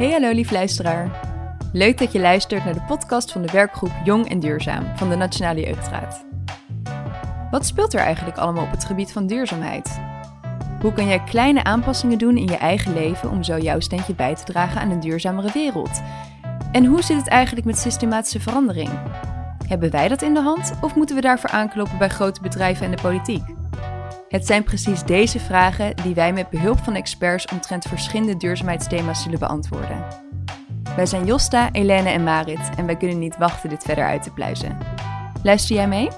[0.00, 1.10] Hey hallo lief luisteraar.
[1.72, 5.16] Leuk dat je luistert naar de podcast van de werkgroep Jong en Duurzaam van de
[5.16, 6.24] Nationale Jeugdraad.
[7.50, 10.00] Wat speelt er eigenlijk allemaal op het gebied van duurzaamheid?
[10.80, 14.34] Hoe kan jij kleine aanpassingen doen in je eigen leven om zo jouw steentje bij
[14.34, 16.02] te dragen aan een duurzamere wereld?
[16.72, 18.90] En hoe zit het eigenlijk met systematische verandering?
[19.66, 22.90] Hebben wij dat in de hand of moeten we daarvoor aankloppen bij grote bedrijven en
[22.90, 23.49] de politiek?
[24.30, 29.38] Het zijn precies deze vragen die wij met behulp van experts omtrent verschillende duurzaamheidsthema's zullen
[29.38, 30.04] beantwoorden.
[30.96, 34.32] Wij zijn Josta, Helene en Marit en wij kunnen niet wachten dit verder uit te
[34.32, 34.78] pluizen.
[35.42, 36.08] Luister jij mee?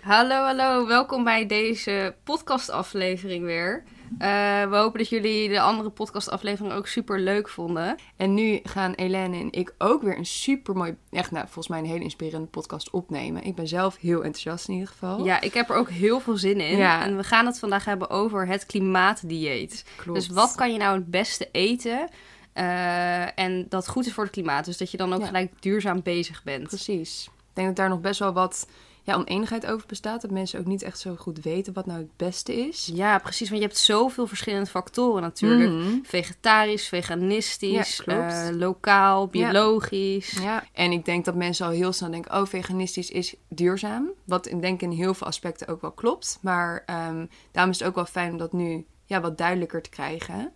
[0.00, 0.86] Hallo, hallo.
[0.86, 3.82] Welkom bij deze podcastaflevering weer.
[4.12, 7.96] Uh, we hopen dat jullie de andere podcastaflevering ook super leuk vonden.
[8.16, 11.78] En nu gaan Helene en ik ook weer een super mooi, echt nou, volgens mij
[11.78, 13.44] een hele inspirerende podcast opnemen.
[13.44, 15.24] Ik ben zelf heel enthousiast in ieder geval.
[15.24, 16.76] Ja, ik heb er ook heel veel zin in.
[16.76, 17.04] Ja.
[17.04, 19.84] En we gaan het vandaag hebben over het klimaatdieet.
[19.96, 20.18] Klopt.
[20.18, 22.08] Dus wat kan je nou het beste eten?
[22.54, 24.64] Uh, en dat goed is voor het klimaat.
[24.64, 26.66] Dus dat je dan ook gelijk duurzaam bezig bent.
[26.66, 27.24] Precies.
[27.24, 28.68] Ik denk dat daar nog best wel wat
[29.06, 30.20] ja, oneenigheid over bestaat.
[30.20, 32.90] Dat mensen ook niet echt zo goed weten wat nou het beste is.
[32.94, 33.48] Ja, precies.
[33.48, 35.70] Want je hebt zoveel verschillende factoren natuurlijk.
[35.70, 35.98] Mhm.
[36.02, 40.30] Vegetarisch, veganistisch, ja, uh, lokaal, biologisch.
[40.30, 40.42] Ja.
[40.42, 40.64] ja.
[40.72, 42.40] en ik denk dat mensen al heel snel denken...
[42.40, 44.10] oh, veganistisch is duurzaam.
[44.24, 46.38] Wat ik denk in heel veel aspecten ook wel klopt.
[46.42, 49.90] Maar um, daarom is het ook wel fijn om dat nu ja, wat duidelijker te
[49.90, 50.52] krijgen...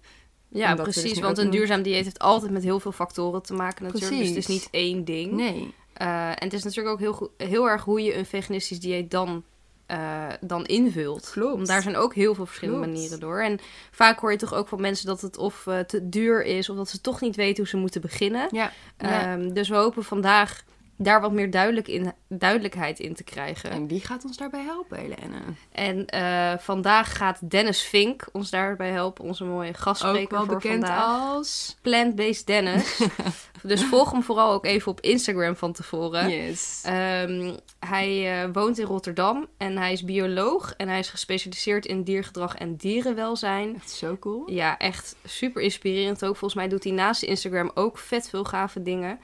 [0.53, 1.03] Ja, precies.
[1.03, 4.13] Dus want een duurzaam dieet heeft altijd met heel veel factoren te maken natuurlijk.
[4.13, 4.35] Precies.
[4.35, 5.33] Dus het is niet één ding.
[5.33, 5.75] Nee.
[6.01, 9.45] Uh, en het is natuurlijk ook heel, heel erg hoe je een veganistisch dieet dan,
[9.91, 11.31] uh, dan invult.
[11.31, 11.55] Klopt.
[11.55, 13.43] Want daar zijn ook heel veel verschillende manieren door.
[13.43, 13.59] En
[13.91, 16.69] vaak hoor je toch ook van mensen dat het of uh, te duur is...
[16.69, 18.49] of dat ze toch niet weten hoe ze moeten beginnen.
[18.51, 18.73] Ja.
[18.99, 19.33] ja.
[19.33, 20.65] Um, dus we hopen vandaag
[21.03, 23.71] daar wat meer duidelijk in, duidelijkheid in te krijgen.
[23.71, 25.39] En wie gaat ons daarbij helpen, Helene?
[25.73, 30.55] En uh, vandaag gaat Dennis Vink ons daarbij helpen, onze mooie gastspreker ook wel voor
[30.55, 31.07] bekend vandaag.
[31.07, 33.01] als Plant-based Dennis.
[33.63, 36.29] dus volg hem vooral ook even op Instagram van tevoren.
[36.31, 36.85] Yes.
[36.87, 42.03] Um, hij uh, woont in Rotterdam en hij is bioloog en hij is gespecialiseerd in
[42.03, 43.77] diergedrag en dierenwelzijn.
[43.77, 44.51] Echt zo cool.
[44.51, 46.37] Ja, echt super inspirerend ook.
[46.37, 49.19] Volgens mij doet hij naast Instagram ook vet veel gave dingen.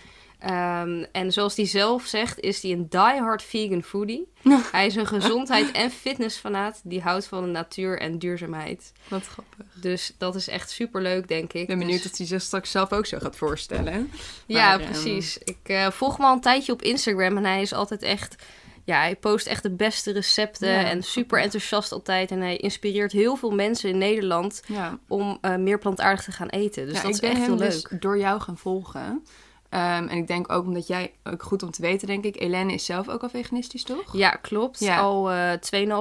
[0.50, 4.32] Um, en zoals hij zelf zegt, is hij een diehard vegan foodie.
[4.72, 8.92] hij is een gezondheid- en fitnessfanaat die houdt van de natuur en duurzaamheid.
[9.08, 9.66] Wat grappig.
[9.80, 11.60] Dus dat is echt super leuk, denk ik.
[11.60, 12.10] Ik ben benieuwd dus...
[12.10, 14.10] dat hij zich straks zelf ook zo gaat voorstellen.
[14.46, 15.36] Ja, maar, precies.
[15.36, 15.42] Um...
[15.44, 18.36] Ik uh, volg hem al een tijdje op Instagram en hij is altijd echt...
[18.84, 22.30] Ja, hij post echt de beste recepten ja, en super enthousiast altijd.
[22.30, 24.98] En hij inspireert heel veel mensen in Nederland ja.
[25.08, 26.86] om uh, meer plantaardig te gaan eten.
[26.86, 28.00] Dus ja, dat is ben echt heel dus leuk.
[28.02, 29.22] door jou gaan volgen.
[29.70, 32.72] Um, en ik denk ook omdat jij, ook goed om te weten, denk ik, Elene
[32.72, 34.16] is zelf ook al veganistisch, toch?
[34.16, 34.78] Ja, klopt.
[34.78, 34.98] Ja.
[34.98, 35.52] Al uh,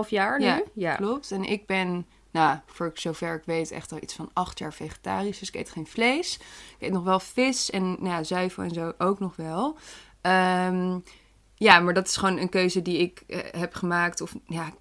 [0.03, 0.45] 2,5 jaar nu.
[0.45, 1.31] Ja, Ja, klopt.
[1.31, 5.39] En ik ben, nou, voor zover ik weet, echt al iets van acht jaar vegetarisch.
[5.39, 6.35] Dus ik eet geen vlees.
[6.77, 9.77] Ik eet nog wel vis en nou ja, zuivel en zo ook nog wel.
[10.21, 11.03] Um,
[11.55, 14.21] ja, maar dat is gewoon een keuze die ik uh, heb gemaakt.
[14.21, 14.73] Of ja,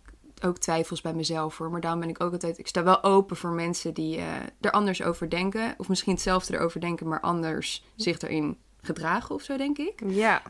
[0.45, 1.71] ook twijfels bij mezelf hoor.
[1.71, 2.59] Maar daarom ben ik ook altijd.
[2.59, 4.25] Ik sta wel open voor mensen die uh,
[4.61, 5.75] er anders over denken.
[5.79, 10.03] Of misschien hetzelfde erover denken, maar anders zich erin gedragen of zo, denk ik.
[10.07, 10.43] Ja.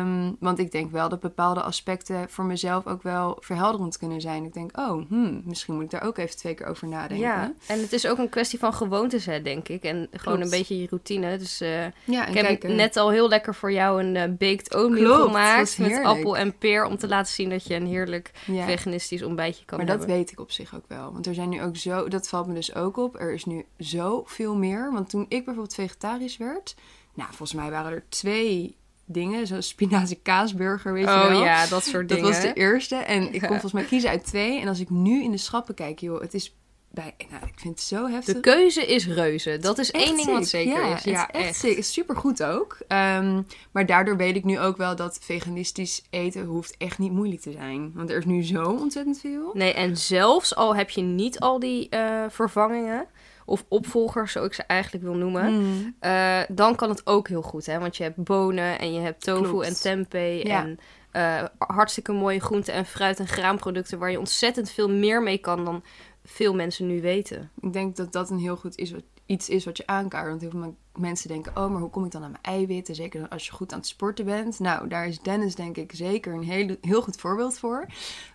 [0.00, 4.44] Um, want ik denk wel dat bepaalde aspecten voor mezelf ook wel verhelderend kunnen zijn.
[4.44, 7.26] Ik denk, oh, hmm, misschien moet ik daar ook even twee keer over nadenken.
[7.26, 9.82] Ja, en het is ook een kwestie van gewoontes, hè, denk ik.
[9.82, 10.52] En gewoon Klopt.
[10.52, 11.38] een beetje je routine.
[11.38, 14.74] Dus uh, Ja, ik heb eh, net al heel lekker voor jou een uh, baked
[14.74, 15.78] oatmeal gemaakt.
[15.78, 16.84] Met appel en peer.
[16.84, 18.64] Om te laten zien dat je een heerlijk ja.
[18.64, 21.12] veganistisch ontbijtje kan Maar dat weet ik op zich ook wel.
[21.12, 23.20] Want er zijn nu ook zo, dat valt me dus ook op.
[23.20, 24.92] Er is nu zoveel meer.
[24.92, 26.74] Want toen ik bijvoorbeeld vegetarisch werd,
[27.14, 29.46] nou, volgens mij waren er twee dingen.
[29.46, 31.44] Zo'n spinazie kaasburger, weet je Oh wel.
[31.44, 32.32] ja, dat soort Dat dingen.
[32.32, 32.96] was de eerste.
[32.96, 34.60] En ik kon volgens mij kiezen uit twee.
[34.60, 36.56] En als ik nu in de schappen kijk, joh, het is
[36.90, 38.34] bij, nou, ik vind het zo heftig.
[38.34, 39.58] De keuze is reuze.
[39.58, 41.04] Dat is één ding wat zeker ja, is.
[41.04, 41.64] Ja, echt echt.
[41.64, 42.78] Is supergoed ook.
[42.88, 47.40] Um, maar daardoor weet ik nu ook wel dat veganistisch eten hoeft echt niet moeilijk
[47.40, 47.92] te zijn.
[47.94, 49.50] Want er is nu zo ontzettend veel.
[49.52, 53.06] Nee, en zelfs al heb je niet al die uh, vervangingen
[53.44, 55.94] of opvolgers, zo ik ze eigenlijk wil noemen, Mm.
[56.00, 57.66] uh, dan kan het ook heel goed.
[57.66, 57.78] Hè?
[57.78, 59.66] Want je hebt bonen en je hebt tofu Klopt.
[59.66, 60.62] en tempeh Ja.
[60.64, 60.78] en
[61.12, 65.64] uh, hartstikke mooie groenten en fruit en graanproducten waar je ontzettend veel meer mee kan
[65.64, 65.82] dan
[66.24, 67.50] veel mensen nu weten.
[67.60, 68.92] Ik denk dat dat een heel goed is,
[69.26, 70.28] iets is wat je aankaart.
[70.28, 72.94] Want heel veel mensen denken, oh, maar hoe kom ik dan aan mijn eiwitten?
[72.94, 74.58] Zeker als je goed aan het sporten bent.
[74.58, 77.86] Nou, daar is Dennis denk ik zeker een heel, heel goed voorbeeld voor.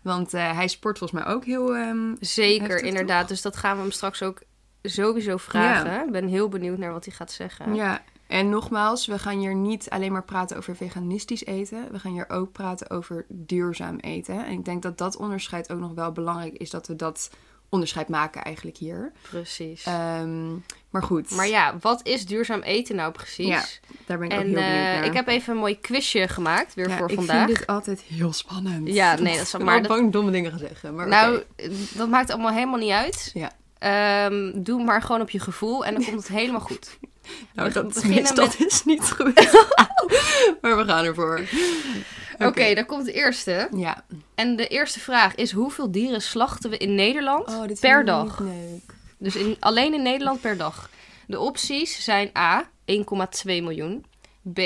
[0.03, 3.19] Want uh, hij sport volgens mij ook heel um, Zeker, inderdaad.
[3.19, 3.27] toch?
[3.29, 4.41] Dus dat gaan we hem straks ook
[4.89, 5.91] sowieso vragen.
[5.91, 6.03] Ja.
[6.05, 7.75] Ik ben heel benieuwd naar wat hij gaat zeggen.
[7.75, 11.91] Ja, en nogmaals, we gaan hier niet alleen maar praten over veganistisch eten.
[11.91, 14.45] We gaan hier ook praten over duurzaam eten.
[14.45, 17.29] En ik denk dat dat onderscheid ook nog wel belangrijk is dat we dat
[17.69, 19.11] onderscheid maken eigenlijk hier.
[19.29, 19.83] Precies.
[19.85, 20.47] Ehm,
[20.89, 21.31] maar goed.
[21.31, 23.47] maar ja, wat is duurzaam eten nou precies?
[23.47, 23.63] Ja,
[24.05, 25.05] daar ben ik ook heel benieuwd eh, naar.
[25.05, 27.45] ik heb even een mooi quizje gemaakt, weer Ja, voor ik vandaag.
[27.45, 28.87] vind dit altijd heel spannend.
[28.93, 30.95] Ja, nee, dat is- Ik ben maar wel dat- bang domme dingen gaan zeggen.
[30.95, 31.43] Maar nou,
[31.93, 33.31] dat maakt allemaal helemaal niet uit.
[33.33, 33.51] Ja.
[33.79, 36.97] Ehm, doe maar gewoon op je gevoel en dan komt het helemaal goed.
[37.55, 39.33] nou, dat, met- dat is niet goed.
[40.61, 41.41] maar we gaan ervoor.
[42.39, 43.69] Oké, dan komt de eerste.
[43.75, 44.05] Ja.
[44.35, 48.39] En de eerste vraag is: hoeveel dieren slachten we in Nederland Oh, dit per dag?
[48.39, 48.93] leuk.
[49.17, 50.89] Dus in, alleen in Nederland per dag.
[51.27, 52.95] De opties zijn A, 1,2
[53.45, 54.05] miljoen.
[54.53, 54.59] B,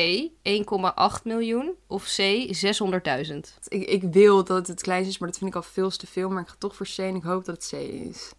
[0.49, 1.71] 1,8 miljoen.
[1.87, 2.21] Of C,
[2.65, 3.35] 600.000.
[3.67, 6.07] Ik, ik wil dat het het kleinste is, maar dat vind ik al veel te
[6.07, 6.29] veel.
[6.29, 7.73] Maar ik ga toch voor C en ik hoop dat het C
[8.09, 8.31] is.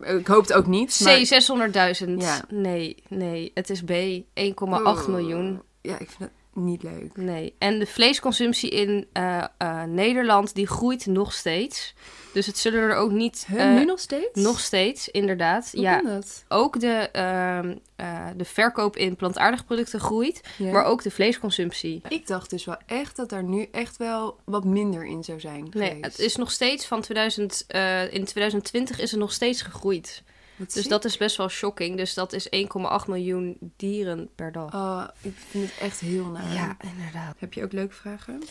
[0.00, 0.96] Ik hoop het ook niet.
[1.02, 1.98] C, maar...
[2.04, 2.08] 600.000.
[2.16, 2.44] Ja.
[2.48, 3.50] Nee, nee.
[3.54, 5.06] Het is B, 1,8 Oh.
[5.06, 5.62] miljoen.
[5.82, 7.16] Ja, ik vind het niet leuk.
[7.16, 7.54] Nee.
[7.58, 11.94] En de vleesconsumptie in eh, eh, Nederland, die groeit nog steeds.
[12.32, 13.44] Dus het zullen er ook niet...
[13.48, 14.28] Huh, eh, nu nog steeds?
[14.40, 15.70] Nog steeds, inderdaad.
[15.72, 16.44] Hoe ja, dat?
[16.48, 22.02] ook de, ehm, eh, de verkoop in plantaardige producten groeit, maar ook de vleesconsumptie.
[22.08, 25.68] Ik dacht dus wel echt dat daar nu echt wel wat minder in zou zijn
[25.72, 26.04] Nee, geweest.
[26.04, 30.22] het is nog steeds van 2000, eh, in 2020 is het nog steeds gegroeid.
[30.56, 30.90] Wat Dus ziek.
[30.90, 31.96] dat is best wel shocking.
[31.96, 34.74] Dus dat is 1,8 miljoen dieren per dag.
[34.74, 36.52] Oh, ik vind het echt heel naar.
[36.52, 37.34] Ja, inderdaad.
[37.38, 38.42] Heb je ook leuke vragen?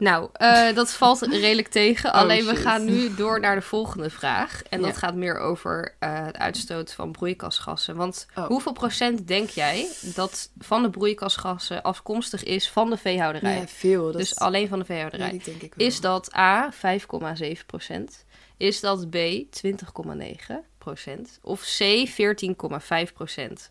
[0.00, 2.10] Nou, eh, dat valt redelijk tegen.
[2.10, 2.58] Oh, Alleen we shit.
[2.62, 4.62] gaan nu door naar de volgende vraag.
[4.68, 7.96] En dat gaat meer over eh, het uitstoot van broeikasgassen.
[7.96, 8.46] Want Oh.
[8.46, 13.54] hoeveel procent denk jij dat van de broeikasgassen afkomstig is van de veehouderij?
[13.58, 14.04] Ja, veel.
[14.04, 15.40] Dat dus alleen van de veehouderij.
[15.44, 15.74] denk ik.
[15.76, 18.24] Is dat A 5,7 procent?
[18.56, 19.16] Is dat B
[19.50, 21.38] 20,9 procent?
[21.42, 23.70] Of C 14,5 procent?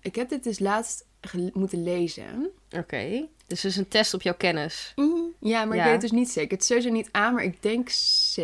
[0.00, 1.06] Ik heb dit dus laatst
[1.52, 2.50] moeten lezen.
[2.76, 4.94] Oké, dus het is een test op jouw kennis.
[5.40, 5.82] Ja, maar Ja.
[5.82, 6.50] ik weet het dus niet zeker.
[6.50, 7.86] Het is sowieso niet A, maar ik denk
[8.34, 8.36] C.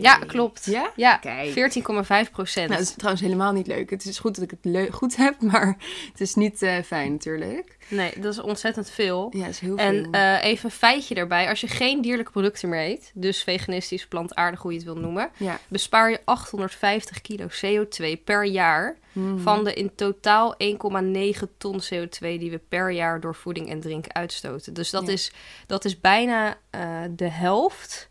[0.00, 0.64] Ja, klopt.
[0.64, 0.92] Ja?
[0.96, 1.52] Ja, Kijk.
[1.52, 2.68] 14,5 procent.
[2.68, 3.90] Nou, dat is trouwens helemaal niet leuk.
[3.90, 5.76] Het is goed dat ik het goed heb, maar
[6.10, 7.76] het is niet eh, fijn natuurlijk.
[7.88, 9.28] Nee, dat is ontzettend veel.
[9.32, 10.12] Ja, dat is heel En veel.
[10.12, 11.48] eh, even een feitje daarbij.
[11.48, 15.30] Als je geen dierlijke producten meer eet, dus veganistisch, plantaardig, hoe je het wil noemen,
[15.36, 15.58] ja.
[15.68, 19.38] bespaar je 850 kilo CO2 per jaar Mhm.
[19.38, 24.14] van de in totaal 1,9 ton CO2 die we per jaar door voeding en drinken
[24.14, 24.74] uitstoten.
[24.74, 25.12] Dus dat, Ja.
[25.12, 25.32] is,
[25.66, 28.08] dat is bijna eh, de helft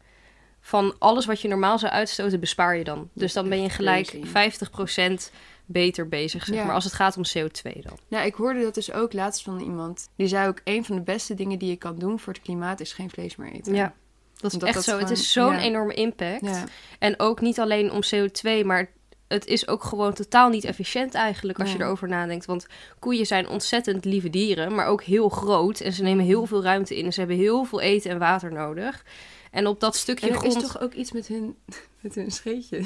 [0.61, 3.09] van alles wat je normaal zou uitstoten, bespaar je dan.
[3.13, 5.29] Dus dan ben je gelijk crazy.
[5.29, 5.31] 50%
[5.65, 6.63] beter bezig, zeg Ja.
[6.65, 7.97] maar, als het gaat om CO2 dan.
[8.07, 10.09] Nou, ik hoorde dat dus ook laatst van iemand.
[10.15, 12.79] Die zei ook, een van de beste dingen die je kan doen voor het klimaat
[12.79, 13.75] is geen vlees meer eten.
[13.75, 13.93] Ja,
[14.35, 14.97] dat is Omdat echt dat zo.
[14.99, 15.59] Het is zo'n ja.
[15.61, 16.41] enorme impact.
[16.45, 16.63] Ja.
[16.99, 18.89] En ook niet alleen om CO2, maar
[19.31, 22.45] het is ook gewoon totaal niet efficiënt eigenlijk als je erover nadenkt.
[22.45, 22.67] Want
[22.99, 25.79] koeien zijn ontzettend lieve dieren, maar ook heel groot.
[25.79, 28.51] En ze nemen heel veel ruimte in en ze hebben heel veel eten en water
[28.51, 29.05] nodig.
[29.51, 30.55] En op dat stukje En er grond...
[30.55, 31.55] is toch ook iets met hun,
[32.01, 32.77] met hun scheetje.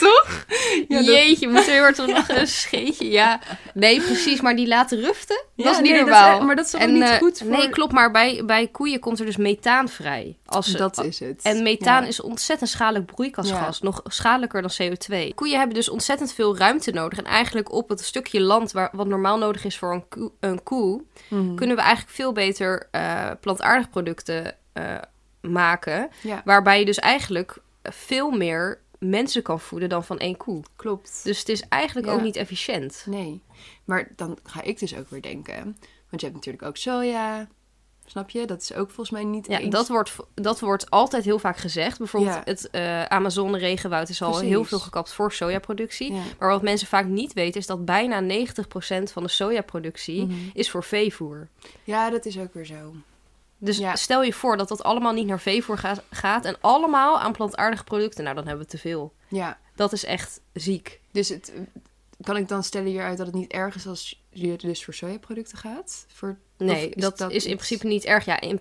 [0.00, 0.44] toch?
[0.88, 3.10] Ja, dat- Jeetje, moeten we er toch nog een scheetje?
[3.10, 3.40] Ja,
[3.74, 4.40] nee, precies.
[4.40, 6.40] Maar die laten ruften, Ja, dat is niet nee, dat is normaal.
[6.46, 7.92] maar dat is En, niet eh, goed voor- Nee, klopt.
[7.92, 10.36] Maar bij, bij koeien komt er dus methaan vrij.
[10.46, 11.42] Als dat is het.
[11.42, 12.08] En methaan Ja.
[12.08, 13.80] is ontzettend schadelijk broeikasgas.
[13.80, 15.34] Nog schadelijker dan CO2.
[15.34, 17.18] Koeien hebben dus ontzettend veel ruimte nodig.
[17.18, 20.62] En eigenlijk op het stukje land waar, wat normaal nodig is voor een koe, een
[20.62, 21.54] koe Mhm.
[21.54, 24.82] kunnen we eigenlijk veel beter eh plantaardig producten eh,
[25.48, 26.08] maken.
[26.22, 30.62] Ja, Waarbij je dus eigenlijk veel meer mensen kan voeden dan van één koe.
[30.76, 31.20] klopt.
[31.24, 32.12] Dus het is eigenlijk Ja.
[32.12, 33.02] ook niet efficiënt.
[33.06, 33.42] Nee,
[33.84, 35.62] maar dan ga ik dus ook weer denken.
[36.08, 37.48] Want je hebt natuurlijk ook soja.
[38.06, 38.46] Snap je?
[38.46, 39.70] Dat is ook volgens mij niet Ja, eens...
[39.74, 41.98] dat wordt, dat wordt altijd heel vaak gezegd.
[41.98, 42.40] Bijvoorbeeld Ja.
[42.44, 44.48] het eh Amazone regenwoud is al Precies.
[44.48, 46.12] heel veel gekapt voor sojaproductie.
[46.12, 46.22] Ja.
[46.38, 50.34] Maar wat mensen vaak niet weten is dat bijna 90% van de sojaproductie Mhm.
[50.52, 51.48] is voor veevoer.
[51.84, 52.94] ja, dat is ook weer zo.
[53.58, 53.96] Dus Ja.
[53.96, 57.84] stel je voor dat dat allemaal niet naar veevoer ga- gaat en allemaal aan plantaardige
[57.84, 58.22] producten.
[58.24, 59.12] Nou, dan hebben we te veel.
[59.28, 61.00] Ja, Dat is echt ziek.
[61.12, 61.52] dus het,
[62.20, 65.58] kan ik dan stellen hieruit dat het niet erg is als je dus voor sojaproducten
[65.58, 66.04] gaat?
[66.08, 68.24] Voor, Nee, is dat, dat is in principe niet erg.
[68.24, 68.60] Ja, in-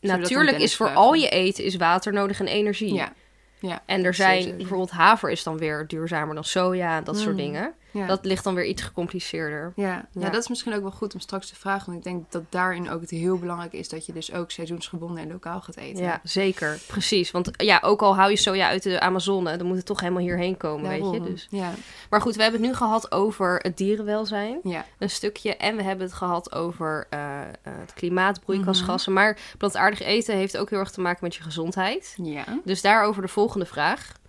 [0.00, 1.04] natuurlijk is voor vragen?
[1.04, 2.94] al je eten is water nodig en energie.
[2.94, 3.12] Ja,
[3.60, 3.82] ja.
[3.86, 4.42] En er Sowieso.
[4.42, 7.36] zijn bijvoorbeeld haver is dan weer duurzamer dan soja en dat soort Mm.
[7.36, 7.74] dingen.
[7.92, 8.06] Ja.
[8.06, 9.72] Dat ligt dan weer iets gecompliceerder.
[9.76, 10.08] Ja.
[10.12, 10.30] Ja.
[10.30, 11.86] Dat is misschien ook wel goed om straks te vragen.
[11.86, 15.22] Want ik denk dat daarin ook het heel belangrijk is dat je dus ook seizoensgebonden
[15.22, 16.04] en lokaal gaat eten.
[16.04, 16.78] Ja, zeker.
[16.86, 17.30] Precies.
[17.30, 20.22] Want ja, ook al hou je soja uit de Amazone, dan moet het toch helemaal
[20.22, 21.20] hierheen komen, weet je.
[21.20, 21.46] Dus.
[21.50, 21.70] Ja,
[22.10, 24.84] Maar goed, we hebben het nu gehad over het dierenwelzijn, ja.
[24.98, 25.56] een stukje.
[25.56, 29.12] En we hebben het gehad over eh, eh, het klimaat, broeikasgassen.
[29.12, 32.14] Maar plantaardig eten heeft ook heel erg te maken met je gezondheid.
[32.22, 32.44] ja.
[32.64, 34.20] Dus daarover de volgende vraag.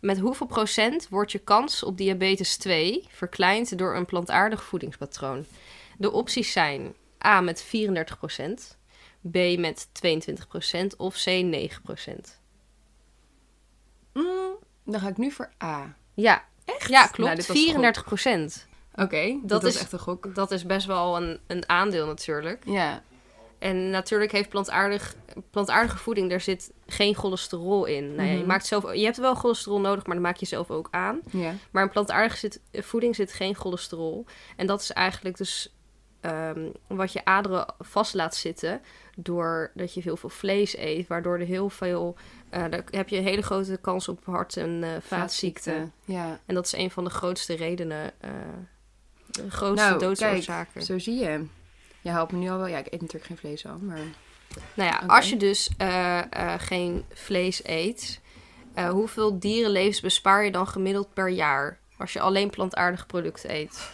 [0.00, 5.44] Met hoeveel procent wordt je kans op diabetes 2 verkleind door een plantaardig voedingspatroon?
[5.98, 8.76] De opties zijn A met 34%
[9.30, 11.82] B met 22% of C 9
[14.12, 15.96] Mm, Dan ga ik nu voor A.
[16.14, 16.88] Ja, Echt?
[16.88, 17.36] ja Nou, klopt.
[17.36, 18.66] dit was 34 procent.
[18.94, 20.34] Oké, dat, is- echt een gok.
[20.34, 22.62] Dat is best wel een, een aandeel natuurlijk.
[22.66, 23.02] Ja.
[23.58, 25.14] En natuurlijk heeft plantaardig,
[25.50, 28.14] plantaardige voeding, daar zit geen cholesterol in.
[28.14, 28.46] Nou ja, je, Mhm.
[28.46, 31.20] maakt zelf, je hebt wel cholesterol nodig, maar dat maak je zelf ook aan.
[31.70, 34.26] Maar in plantaardige zit, voeding zit geen cholesterol.
[34.56, 35.72] En dat is eigenlijk dus
[36.20, 38.80] ehm, wat je aderen vast laat zitten...
[39.16, 42.16] doordat je heel veel vlees eet, waardoor er heel veel...
[42.50, 45.92] eh daar heb je een hele grote kans op hart- en eh, vaatziekten.
[46.04, 46.38] Ja.
[46.46, 48.30] En dat is een van de grootste redenen, eh,
[49.30, 50.72] de grootste Nou, doodsoorzaken.
[50.72, 51.44] Kijk, zo zie je.
[52.12, 52.66] Je me nu al wel.
[52.66, 54.00] Ja, ik eet natuurlijk geen vlees al, maar...
[54.74, 58.20] Nou ja, als je dus eh, eh, geen vlees eet,
[58.74, 61.78] eh, hoeveel dierenlevens bespaar je dan gemiddeld per jaar?
[61.98, 63.90] Als je alleen plantaardige producten eet.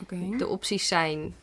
[0.00, 0.36] Oké.
[0.36, 1.34] De opties zijn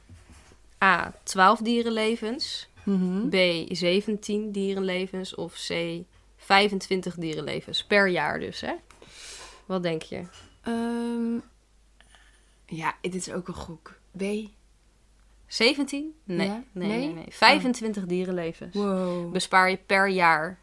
[0.84, 3.30] A, 12 dierenlevens, Mhm.
[3.30, 6.02] B, 17 dierenlevens of C,
[6.38, 8.74] 25 dierenlevens per jaar dus, hè?
[9.66, 10.24] Wat denk je?
[10.62, 11.40] Ehm,
[12.66, 14.00] ja, dit is ook een gok.
[14.18, 14.24] B.
[15.54, 16.16] 17?
[16.24, 16.64] Nee, Ja?
[16.72, 16.98] nee, Nee?
[17.06, 17.26] nee, nee.
[17.30, 19.32] 25 dierenlevens Wow.
[19.32, 20.60] bespaar je per jaar.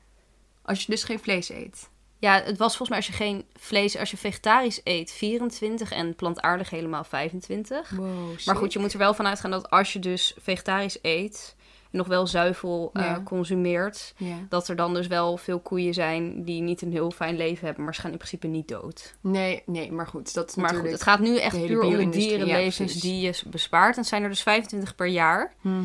[0.62, 1.88] Als je dus geen vlees eet.
[2.18, 6.14] Ja, het was volgens mij als je geen vlees, als je vegetarisch eet, 24 en
[6.14, 7.90] plantaardig helemaal 25.
[7.90, 11.56] Wow, Maar goed, je moet er wel van uitgaan dat als je dus vegetarisch eet
[11.90, 13.20] nog wel zuivel eh, Ja.
[13.24, 14.36] consumeert, Ja.
[14.48, 17.84] dat er dan dus wel veel koeien zijn die niet een heel fijn leven hebben,
[17.84, 19.14] maar ze gaan in principe niet dood.
[19.20, 22.02] Nee, nee, maar goed, dat is Maar goed, het gaat nu echt puur om de
[22.04, 23.94] ja, dierenlevens die je bespaart.
[23.94, 25.54] En het zijn er dus 25 per jaar.
[25.60, 25.82] Mhm.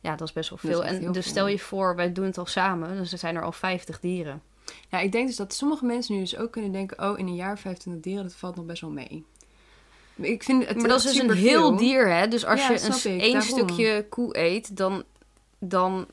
[0.00, 0.84] Ja, dat is best wel veel.
[0.84, 1.22] En dus veel.
[1.22, 4.42] stel je voor, wij doen het al samen, dus er zijn er al 50 dieren.
[4.88, 7.10] Ja, ik denk dus dat sommige mensen nu dus ook kunnen denken...
[7.10, 9.24] Oh, in een jaar 25 dieren, dat valt nog best wel mee.
[10.16, 12.28] Ik vind het maar dat is dus een heel dier, hè?
[12.28, 15.04] Dus als Ja, je een, één stukje koe eet, dan,
[15.68, 16.06] dan...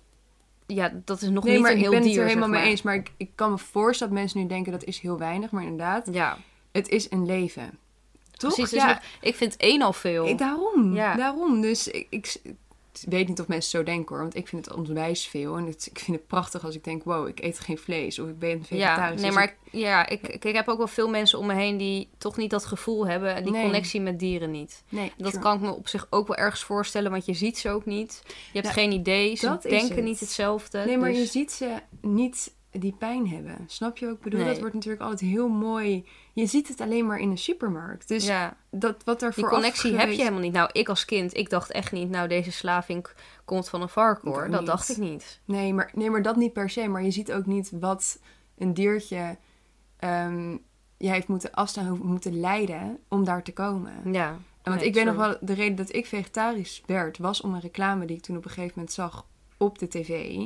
[0.66, 2.50] Ja, dat is nog Nee, niet maar een ik heel ben het dier, er helemaal
[2.50, 2.82] mee eens.
[2.82, 5.52] Maar ik, ik kan me voorstellen dat mensen nu denken dat is heel weinig.
[5.52, 6.38] Maar inderdaad, Ja,
[6.72, 7.78] het is een leven.
[8.32, 8.54] Toch?
[8.54, 8.72] precies.
[8.74, 10.28] Dus ja, ik vind één al veel.
[10.28, 10.94] ik, daarom.
[10.94, 11.16] Ja.
[11.16, 11.62] Daarom.
[11.62, 12.56] Dus ik, ik, ik
[13.10, 14.24] weet niet of mensen zo denken hoor.
[14.24, 15.58] Want ik vind het onwijs veel.
[15.58, 18.20] En het, ik vind het prachtig als ik denk, wow, ik eet geen vlees.
[18.20, 19.16] Of ik ben ja, vegetarisch.
[19.22, 21.54] nee, Dus maar ik- ja, ik, ik, ik heb ook wel veel mensen om me
[21.54, 23.36] heen die toch niet dat gevoel hebben.
[23.36, 23.62] en Die Nee.
[23.64, 24.84] connectie met dieren niet.
[24.90, 27.70] nee, Dat kan ik me op zich ook wel ergens voorstellen, want je ziet ze
[27.70, 28.22] ook niet.
[28.26, 30.04] Je hebt Ja, geen idee, ze denken het.
[30.04, 30.84] niet hetzelfde.
[30.86, 33.58] Nee, maar dus- je ziet ze niet die pijn hebben.
[33.68, 34.40] Snap je ik bedoel?
[34.40, 34.50] Nee.
[34.50, 36.08] Dat wordt natuurlijk altijd heel mooi.
[36.34, 38.08] Je ziet het alleen maar in de supermarkt.
[38.08, 40.54] Dus ja, dat wat er die voor connectie heb je helemaal niet.
[40.54, 43.08] Nou, ik als kind, ik dacht echt niet, nou, deze slaving
[43.46, 44.46] komt van een varken Ik hoor.
[44.46, 45.40] ook Dat dacht ik niet.
[45.46, 46.88] Nee maar, nee, maar dat niet per se.
[46.88, 48.20] Maar je ziet ook niet wat
[48.58, 49.38] een diertje
[49.98, 50.56] ehm
[51.02, 54.12] jij heeft moeten afstaan, moeten lijden om daar te komen.
[54.12, 54.30] Ja.
[54.30, 57.54] En want Nee, ik weet nog wel, de reden dat ik vegetarisch werd, was om
[57.54, 59.26] een reclame die ik toen op een gegeven moment zag
[59.58, 60.40] op de tv.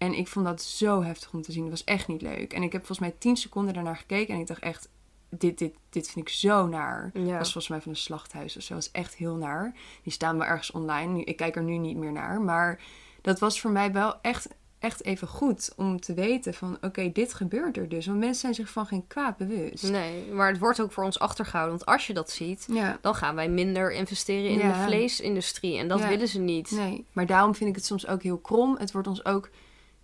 [0.00, 1.62] En ik vond dat zo heftig om te zien.
[1.62, 2.52] Dat was echt niet leuk.
[2.52, 4.88] En ik heb volgens mij tien seconden daarnaar gekeken en ik dacht echt,
[5.28, 7.10] dit, dit, dit vind ik zo naar.
[7.14, 7.20] Ja.
[7.20, 8.74] Dat was volgens mij van een slachthuis of zo.
[8.74, 9.74] Dat was echt heel naar.
[10.02, 11.24] Die staan wel ergens online.
[11.24, 12.40] Ik kijk er nu niet meer naar.
[12.40, 12.80] Maar
[13.20, 16.78] dat was voor mij wel echt, echt even goed om te weten van...
[16.80, 18.06] Oké, dit gebeurt er dus.
[18.06, 19.90] Want mensen zijn zich van geen kwaad bewust.
[19.90, 21.76] Nee, maar het wordt ook voor ons achtergehouden.
[21.76, 24.72] Want als je dat ziet, Ja, dan gaan wij minder investeren in Ja.
[24.72, 25.78] de vleesindustrie.
[25.78, 26.70] En dat willen ze niet.
[26.70, 27.04] nee.
[27.12, 28.76] Maar daarom vind ik het soms ook heel krom.
[28.78, 29.50] Het wordt ons ook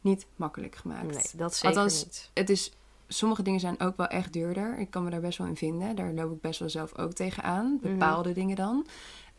[0.06, 1.12] niet makkelijk gemaakt.
[1.14, 2.30] Nee, dat zeker Althans, niet.
[2.34, 2.72] Het is...
[3.08, 4.78] Sommige dingen zijn ook wel echt duurder.
[4.78, 5.96] Ik kan me daar best wel in vinden.
[5.96, 7.78] Daar loop ik best wel zelf ook tegenaan.
[7.82, 7.92] Mhm.
[7.92, 8.86] Bepaalde dingen dan.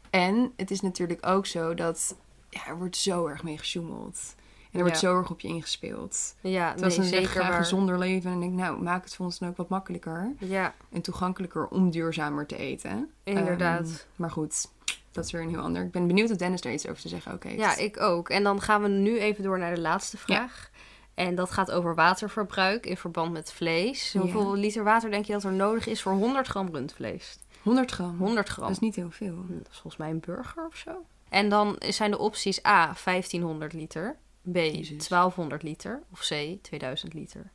[0.10, 2.16] En het is natuurlijk ook zo dat...
[2.50, 4.36] Ja, er wordt zo erg mee gesjoemeld.
[4.72, 5.08] En er wordt Ja.
[5.10, 6.36] zo erg op je ingespeeld.
[6.42, 7.60] Ja, Terwijl nee, ze zeker graag waar.
[7.60, 8.30] een zonder leven.
[8.32, 10.34] En ik denk, nou, maak het voor ons dan ook wat makkelijker.
[10.40, 13.10] Ja, En toegankelijker om duurzamer te eten.
[13.24, 13.86] inderdaad.
[13.88, 14.70] Ehm, maar goed,
[15.18, 15.84] dat is weer een heel ander.
[15.84, 17.60] Ik ben benieuwd of Dennis er iets over te zeggen ook heeft.
[17.60, 18.30] Ja, ik ook.
[18.30, 20.70] En dan gaan we nu even door naar de laatste vraag.
[21.14, 24.12] En dat gaat over waterverbruik in verband met vlees.
[24.12, 24.20] Ja.
[24.20, 27.40] Hoeveel liter water denk je dat er nodig is voor 100 gram rundvlees?
[27.62, 28.18] 100 gram.
[28.18, 28.64] 100 gram.
[28.64, 29.36] Dat is niet heel veel.
[29.48, 31.06] Dat is volgens mij een burger of zo.
[31.30, 34.18] En dan zijn de opties A, 1500 liter.
[34.52, 35.08] B, Jezus.
[35.08, 36.04] 1200 liter.
[36.12, 37.52] Of C, 2000 liter.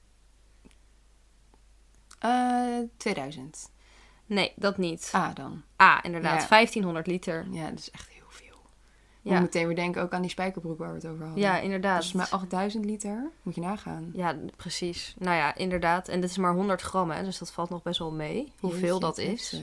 [2.19, 3.71] Eh 2000.
[4.33, 5.09] Nee, dat niet.
[5.13, 5.63] Ah, dan.
[5.83, 6.49] A, inderdaad, Ja.
[6.49, 7.47] 1500 liter.
[7.51, 8.57] Ja, dat is echt heel veel.
[9.23, 9.33] Ja.
[9.33, 11.43] moet meteen weer denken ook aan die spijkerbroek waar we het over hadden.
[11.43, 12.03] Ja, Dat inderdaad.
[12.03, 13.31] is volgens mij 8000 liter.
[13.43, 14.11] Moet je nagaan.
[14.15, 15.15] Ja, precies.
[15.19, 16.09] Nou ja, inderdaad.
[16.09, 18.53] En dit is maar 100 gram, hè, dus dat valt nog best wel mee.
[18.61, 19.63] Hoeveel dat is.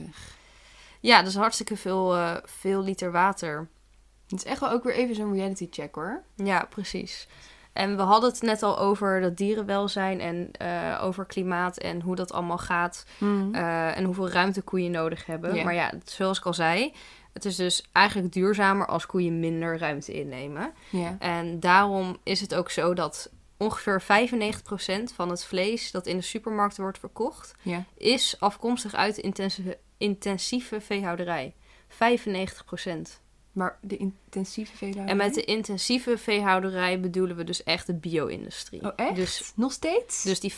[1.00, 3.68] Ja, dus hartstikke veel, eh, veel liter water.
[4.28, 6.22] Het is echt wel ook weer even zo'n reality check hoor.
[6.36, 7.28] Ja, precies.
[7.72, 12.16] En we hadden het net al over dat dierenwelzijn en eh, over klimaat en hoe
[12.16, 13.04] dat allemaal gaat.
[13.54, 15.64] eh, en hoeveel ruimte koeien nodig hebben.
[15.64, 16.92] Maar ja, zoals ik al zei,
[17.32, 20.72] het is dus eigenlijk duurzamer als koeien minder ruimte innemen.
[20.90, 21.16] Ja.
[21.18, 26.22] En daarom is het ook zo dat ongeveer 95% van het vlees dat in de
[26.22, 27.54] supermarkten wordt verkocht,
[27.96, 31.54] is afkomstig uit intensieve, intensieve veehouderij.
[31.88, 33.20] 95%.
[33.52, 35.10] Maar de intensieve veehouderij?
[35.10, 38.82] En met de intensieve veehouderij bedoelen we dus echt de bio-industrie.
[38.82, 39.14] Oh, echt?
[39.14, 40.22] Dus, Nog steeds?
[40.22, 40.56] dus die 5%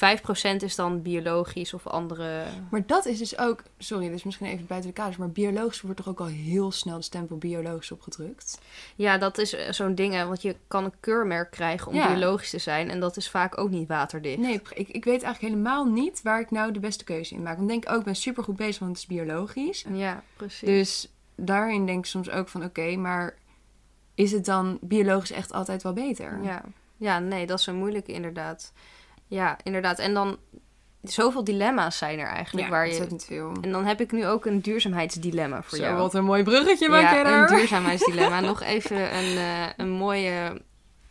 [0.59, 2.45] is dan biologisch of andere...
[2.71, 3.63] Maar dat is dus ook...
[3.79, 5.17] Sorry, dit is misschien even buiten de kaders...
[5.17, 8.59] maar biologisch wordt toch ook al heel snel de stempel biologisch opgedrukt?
[8.97, 12.07] Ja, dat is eh, zo'n ding, hè, want je kan een keurmerk krijgen om Ja.
[12.13, 12.91] biologisch te zijn.
[12.91, 14.39] En dat is vaak ook niet waterdicht.
[14.39, 17.57] Nee, ik, ik weet eigenlijk helemaal niet waar ik nou de beste keuze in maak.
[17.57, 19.85] Want ik denk ook, ik ben super goed bezig, want het is biologisch.
[19.93, 20.69] Ja, precies.
[20.69, 21.09] Dus
[21.45, 23.35] daarin denk ik soms ook van, oké, maar
[24.15, 26.39] is het dan biologisch echt altijd wel beter?
[26.43, 26.63] Ja.
[26.97, 28.73] ja, nee, dat is een moeilijke inderdaad.
[29.27, 29.99] Ja, inderdaad.
[29.99, 30.39] En dan,
[31.03, 32.67] zoveel dilemma's zijn er eigenlijk.
[32.67, 33.53] Ja, waar je, ontzettend veel.
[33.61, 35.97] en dan heb ik nu ook een duurzaamheidsdilemma voor Zo, jou.
[35.97, 37.51] wat een mooi bruggetje maak ja, daar.
[37.51, 38.41] een duurzaamheidsdilemma.
[38.51, 40.63] Nog even een, eh, een mooie...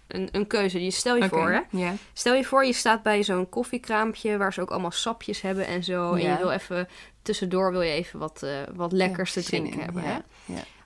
[0.08, 0.84] Een, een keuze.
[0.84, 1.92] Je stel je voor, hè?
[2.14, 5.84] Stel je voor, je staat bij zo'n koffiekraampje waar ze ook allemaal sapjes hebben en
[5.84, 6.14] zo.
[6.14, 6.88] En je wil even
[7.22, 10.04] tussendoor wil je even wat, eh, wat lekkers te drinken in, hebben.
[10.04, 10.24] Ja.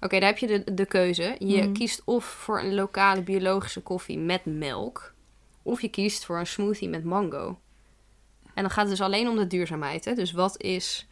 [0.01, 1.35] Oké, daar heb je de, de keuze.
[1.39, 1.71] Je Mhm.
[1.71, 5.13] kiest of voor een lokale biologische koffie met melk,
[5.61, 7.59] of je kiest voor een smoothie met mango.
[8.53, 10.05] En dan gaat het dus alleen om de duurzaamheid.
[10.05, 10.13] Hè?
[10.13, 11.07] Dus wat is,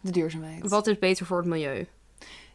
[0.00, 0.68] De duurzaamheid.
[0.68, 1.86] wat is beter voor het milieu?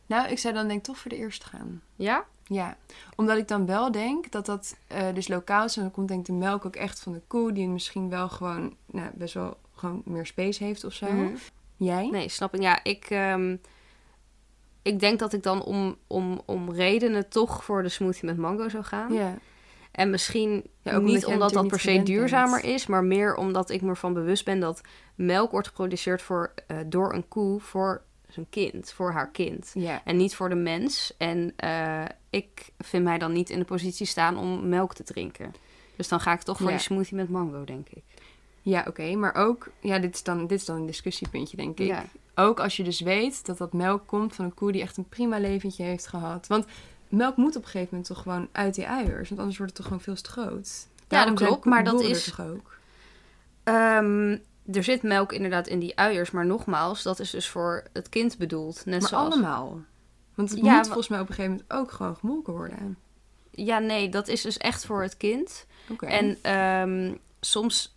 [0.06, 1.82] Nou, ik zou dan denk ik toch voor de eerste gaan.
[1.96, 2.26] Ja?
[2.48, 2.78] Ja,
[3.16, 5.76] omdat ik dan wel denk dat dat eh, dus lokaal is.
[5.76, 7.52] En dan komt denk ik de melk ook echt van de koe.
[7.52, 11.12] Die misschien wel gewoon nou, best wel gewoon meer space heeft of zo.
[11.12, 11.36] Mhm.
[11.76, 12.10] Jij?
[12.10, 12.62] Nee, snap ik.
[12.62, 13.56] Ja, ik, ehm,
[14.82, 18.70] ik denk dat ik dan om, om, om redenen toch voor de smoothie met mango
[18.70, 19.14] zou gaan.
[19.14, 19.38] Ja.
[19.92, 22.74] En misschien Ja, ook niet omdat dat per se duurzamer bent.
[22.74, 24.82] is, maar meer omdat ik me ervan bewust ben dat
[25.16, 29.72] melk wordt geproduceerd voor, eh, door een koe voor zijn kind, voor haar kind.
[29.74, 30.02] Ja.
[30.06, 31.14] En niet voor de mens.
[31.18, 35.54] En eh, ik vind mij dan niet in de positie staan om melk te drinken.
[35.96, 36.72] Dus dan ga ik toch voor Ja.
[36.76, 38.04] die smoothie met mango, denk ik.
[38.66, 39.16] Ja, oké.
[39.16, 41.88] maar ook, ja, dit is, dan, dit is dan een discussiepuntje, denk ik.
[41.88, 42.06] Ja.
[42.36, 45.10] Ook als je dus weet dat dat melk komt van een koe die echt een
[45.10, 46.48] prima leventje heeft gehad.
[46.48, 46.66] Want
[47.10, 49.30] melk moet op een gegeven moment toch gewoon uit die uiers.
[49.30, 50.88] Want anders wordt het toch gewoon veel te groot.
[51.08, 52.78] Daarom zijn klopt, maar dat is- toch ook.
[53.64, 54.38] Ehm,
[54.72, 58.38] er zit melk inderdaad in die uiers, maar nogmaals, dat is dus voor het kind
[58.38, 58.86] bedoeld.
[58.86, 59.34] Net Maar zoals...
[59.34, 59.80] allemaal.
[60.34, 62.98] Want het Ja, moet volgens mij op een gegeven moment ook gewoon gemolken worden.
[63.52, 65.66] Ja, nee, dat is dus echt voor het kind.
[66.00, 67.95] En ehm, soms,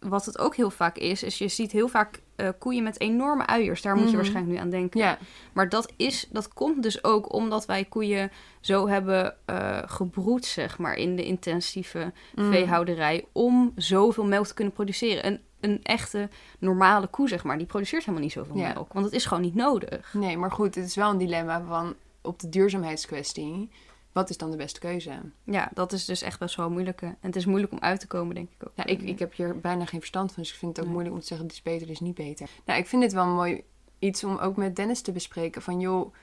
[0.00, 3.46] wat het ook heel vaak is, is je ziet heel vaak eh, koeien met enorme
[3.46, 3.82] uiers.
[3.82, 4.16] Daar moet je Mhm.
[4.16, 5.00] waarschijnlijk nu aan denken.
[5.00, 5.18] Ja,
[5.52, 8.30] Maar dat, is, dat komt dus ook omdat wij koeien
[8.60, 12.52] zo hebben eh, gebroed, zeg maar, in de intensieve Mm.
[12.52, 13.24] veehouderij.
[13.32, 15.26] Om zoveel melk te kunnen produceren.
[15.26, 18.72] Een, een echte normale koe, zeg maar, die produceert helemaal niet zoveel Ja.
[18.72, 18.92] melk.
[18.92, 20.14] Want het is gewoon niet nodig.
[20.14, 23.70] Nee, maar goed, het is wel een dilemma van op de duurzaamheidskwestie.
[24.18, 25.20] Wat is dan de beste keuze?
[25.44, 27.02] Ja, dat is dus echt best wel moeilijk.
[27.02, 28.72] En het is moeilijk om uit te komen, denk ik ook.
[28.74, 30.92] Ja, ik, ik heb hier bijna geen verstand van, dus ik vind het ook Nee.
[30.94, 32.48] moeilijk om te zeggen: dit is beter, dit is niet beter.
[32.64, 33.62] Nou, ik vind dit wel mooi
[33.98, 35.62] iets om ook met Dennis te bespreken.
[35.62, 36.14] Van joh,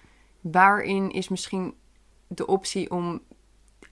[0.41, 1.73] waarin is misschien
[2.27, 3.21] de optie om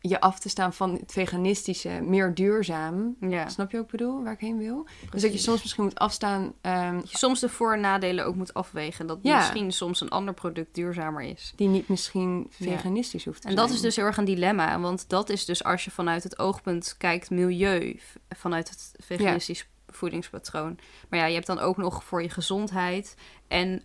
[0.06, 3.16] je af te staan van het veganistische meer duurzaam?
[3.20, 4.88] Ja, Snap je ook bedoel, waar ik heen wil?
[5.10, 8.26] Dus dat je soms misschien moet afstaan ehm, Dat je soms de voor- en nadelen
[8.26, 9.08] ook moet afwegen.
[9.08, 9.38] Dat Ja.
[9.38, 11.54] misschien soms een ander product duurzamer is.
[11.56, 12.72] die niet misschien Ja.
[12.72, 13.66] veganistisch hoeft te En zijn.
[13.68, 14.80] dat is dus heel erg een dilemma.
[14.80, 20.80] Want dat is dus als je vanuit het oogpunt kijkt milieu, vanuit het veganistisch voedingspatroon.
[21.10, 23.16] Maar ja, je hebt dan ook nog voor je gezondheid
[23.48, 23.82] en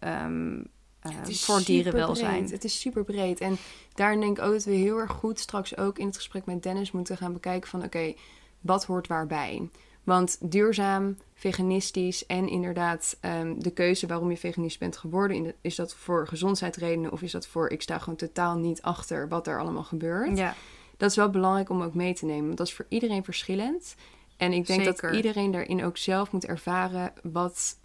[0.00, 0.68] is
[1.12, 2.16] voor dierenwelzijn.
[2.26, 2.50] superbreed.
[2.50, 3.40] Het is super breed.
[3.40, 3.56] En
[3.94, 6.62] daarin denk ik ook dat we heel erg goed straks ook in het gesprek met
[6.62, 8.14] Dennis moeten gaan bekijken van oké,
[8.60, 9.68] wat hoort waarbij?
[10.04, 15.74] Want duurzaam, veganistisch en inderdaad ehm, de keuze waarom je veganist bent geworden, de- is
[15.74, 19.60] dat voor gezondheidsredenen of is dat voor ik sta gewoon totaal niet achter wat er
[19.60, 20.36] allemaal gebeurt?
[20.38, 20.54] Ja,
[20.96, 23.94] Dat is wel belangrijk om ook mee te nemen, want dat is voor iedereen verschillend.
[24.36, 25.02] En ik denk Zeker.
[25.08, 27.76] dat iedereen daarin ook zelf moet ervaren wat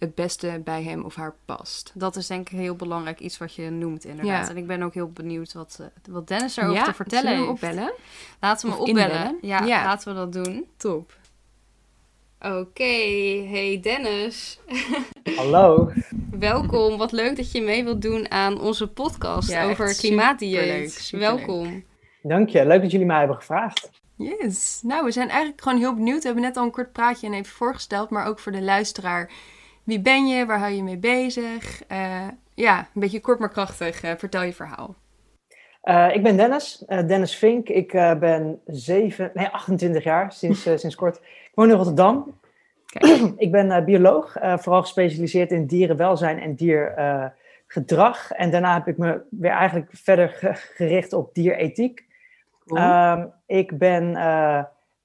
[0.00, 1.92] het beste bij hem of haar past.
[1.94, 4.44] dat is denk ik heel belangrijk iets wat je noemt inderdaad.
[4.46, 4.50] Ja.
[4.50, 7.48] En ik ben ook heel benieuwd wat, eh, wat Dennis erover te vertellen heeft.
[7.48, 7.92] opbellen?
[8.40, 9.10] Laten we hem Of opbellen.
[9.16, 9.38] inbellen?
[9.42, 9.84] Ja, Ja.
[9.84, 10.66] laten we dat doen.
[10.76, 11.18] Top.
[12.40, 12.82] Oké,
[13.48, 14.58] hey Dennis.
[15.36, 15.92] Hallo.
[16.30, 20.92] Welkom, wat leuk dat je mee wilt doen aan onze podcast over klimaatdieet.
[20.92, 21.36] superleuk.
[21.46, 21.84] Welkom.
[22.22, 22.66] Dank je.
[22.66, 23.90] Leuk dat jullie mij hebben gevraagd.
[24.16, 24.80] Yes.
[24.82, 26.18] Nou, we zijn eigenlijk gewoon heel benieuwd.
[26.20, 29.30] We hebben net al een kort praatje en even voorgesteld, maar ook voor de luisteraar.
[29.84, 30.46] Wie ben je?
[30.46, 31.82] Waar hou je mee bezig?
[31.86, 34.02] Eh, ja, een beetje kort maar krachtig.
[34.02, 34.94] eh, vertel je verhaal.
[35.82, 37.68] Eh, ik ben Dennis, Dennis Vink.
[37.68, 41.16] Ik ben 7, nee, 28 jaar, sinds, sinds kort.
[41.16, 42.38] Ik woon in Rotterdam.
[43.36, 48.30] ik ben bioloog, vooral gespecialiseerd in dierenwelzijn en diergedrag.
[48.30, 52.04] en daarna heb ik me weer eigenlijk verder ge- gericht op dierethiek.
[52.66, 52.80] Cool.
[52.80, 54.18] Ehm, ik ben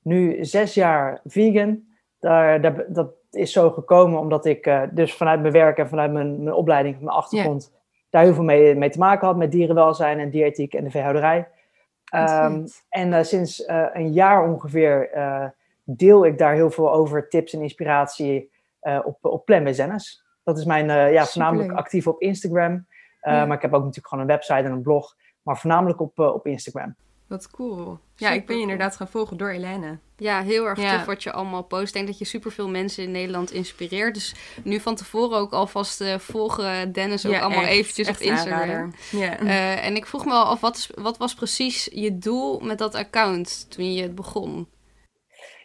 [0.02, 1.84] nu zes jaar vegan.
[2.26, 6.12] Daar, daar, dat is zo gekomen omdat ik uh, dus vanuit mijn werk en vanuit
[6.12, 7.74] mijn, mijn opleiding, mijn achtergrond,
[8.10, 11.48] daar heel veel mee, mee te maken had met dierenwelzijn en diëtiek en de veehouderij.
[12.16, 15.10] Um, en uh, sinds uh, een jaar ongeveer
[15.84, 18.52] deel ik daar heel veel over, tips en inspiratie
[19.04, 19.64] op, op Plan
[20.44, 22.88] Dat is mijn, ja, voornamelijk actief op Instagram.
[23.22, 26.48] Maar ik heb ook natuurlijk gewoon een website en een blog, maar voornamelijk op, op
[26.48, 26.96] Instagram.
[27.28, 28.00] Wat cool.
[28.16, 29.98] Ja, ik ben je inderdaad gaan volgen door Helene.
[30.18, 31.88] Ja, heel erg tof wat je allemaal post.
[31.88, 34.14] Ik denk dat je superveel mensen in Nederland inspireert.
[34.14, 38.94] Dus nu van tevoren ook alvast uh, volgen Dennis ook allemaal eventjes op Instagram.
[39.12, 39.42] Ja.
[39.42, 42.78] Uh, en ik vroeg me al af, wat, is, wat was precies je doel met
[42.78, 44.68] dat account toen je het begon?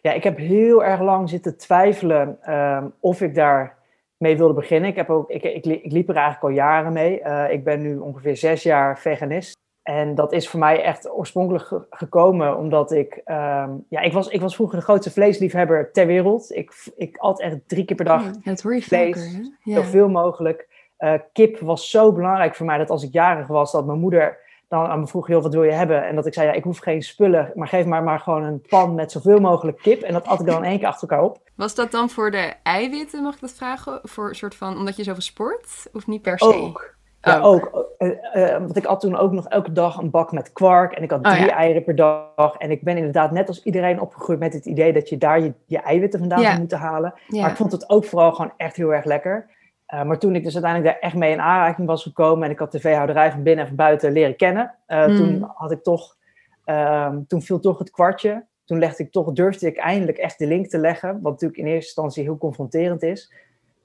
[0.03, 3.79] Ja, ik heb heel erg lang zitten twijfelen uh, of ik daar
[4.17, 4.91] mee wilde beginnen.
[4.91, 7.21] Ik, heb ook, ik, ik, ik liep er eigenlijk al jaren mee.
[7.21, 9.59] Uh, ik ben nu ongeveer zes jaar veganist.
[9.83, 13.15] En dat is voor mij echt oorspronkelijk gekomen omdat ik...
[13.25, 16.51] Um, ja, ik was, ik was vroeger de grootste vleesliefhebber ter wereld.
[16.51, 19.33] Ik, ik at echt drie keer per dag ja, dat hoor je vlees.
[19.33, 19.75] Vaker, ja.
[19.75, 20.69] Zoveel mogelijk.
[20.99, 24.39] Uh, kip was zo belangrijk voor mij dat als ik jarig was, dat mijn moeder
[24.69, 26.07] dan aan me vroeg, joh, wat wil je hebben?
[26.07, 28.61] En dat ik zei, ja, ik hoef geen spullen, maar geef maar, maar gewoon een
[28.69, 30.03] pan met zoveel mogelijk kip.
[30.03, 31.39] En dat at ik dan één keer achter elkaar op.
[31.57, 34.01] Was dat dan voor de eiwitten, mag ik dat vragen?
[34.03, 35.89] Voor een soort van, omdat je zoveel sport?
[35.93, 36.55] Of niet per se?
[36.55, 36.95] Ook.
[37.23, 37.89] Ja, ook.
[37.99, 40.93] Uh, uh, want ik had toen ook nog elke dag een bak met kwark.
[40.93, 42.57] En ik had oh, drie eieren per dag.
[42.59, 45.53] En ik ben inderdaad net als iedereen opgegroeid met het idee dat je daar je,
[45.67, 46.59] je eiwitten vandaan ja.
[46.59, 47.15] moet halen.
[47.29, 49.51] Maar ik vond het ook vooral gewoon echt heel erg lekker.
[49.95, 52.45] Uh, maar toen ik dus uiteindelijk daar echt mee in aanraking was gekomen.
[52.45, 54.75] En ik had de veehouderij van binnen en van buiten leren kennen.
[54.87, 55.17] Mm.
[55.17, 56.17] Toen had ik toch,
[56.65, 58.45] ehm, toen viel toch het kwartje.
[58.65, 61.21] Toen legde ik toch, durfde ik eindelijk echt de link te leggen.
[61.23, 63.33] Wat natuurlijk in eerste instantie heel confronterend is.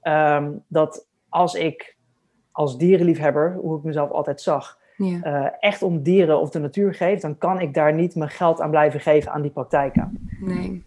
[0.02, 1.95] Um, dat als ik
[2.56, 5.18] als dierenliefhebber, hoe ik mezelf altijd zag, ja.
[5.22, 8.60] uh, echt om dieren of de natuur geef, dan kan ik daar niet mijn geld
[8.60, 10.28] aan blijven geven aan die praktijken.
[10.40, 10.82] Nee.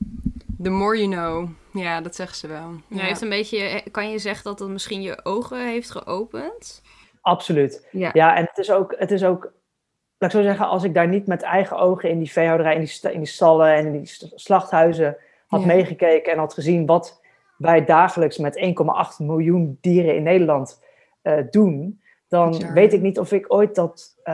[0.64, 1.50] The more you know.
[1.74, 2.72] Ja, dat zeggen ze wel.
[2.88, 3.04] Ja.
[3.04, 6.82] Heeft een beetje, kan je zeggen dat het misschien je ogen heeft geopend?
[7.22, 7.88] Absoluut.
[7.92, 9.52] Ja, ja en het is, ook, het is ook,
[10.18, 12.82] laat ik zo zeggen, als ik daar niet met eigen ogen in die veehouderij, in
[12.82, 15.68] die, in die stallen en in die slachthuizen had ja.
[15.68, 17.22] meegekeken en had gezien wat
[17.58, 18.74] wij dagelijks met
[19.20, 20.88] 1,8 miljoen dieren in Nederland
[21.30, 24.34] uh, doen, dan weet ik niet of ik ooit dat, uh,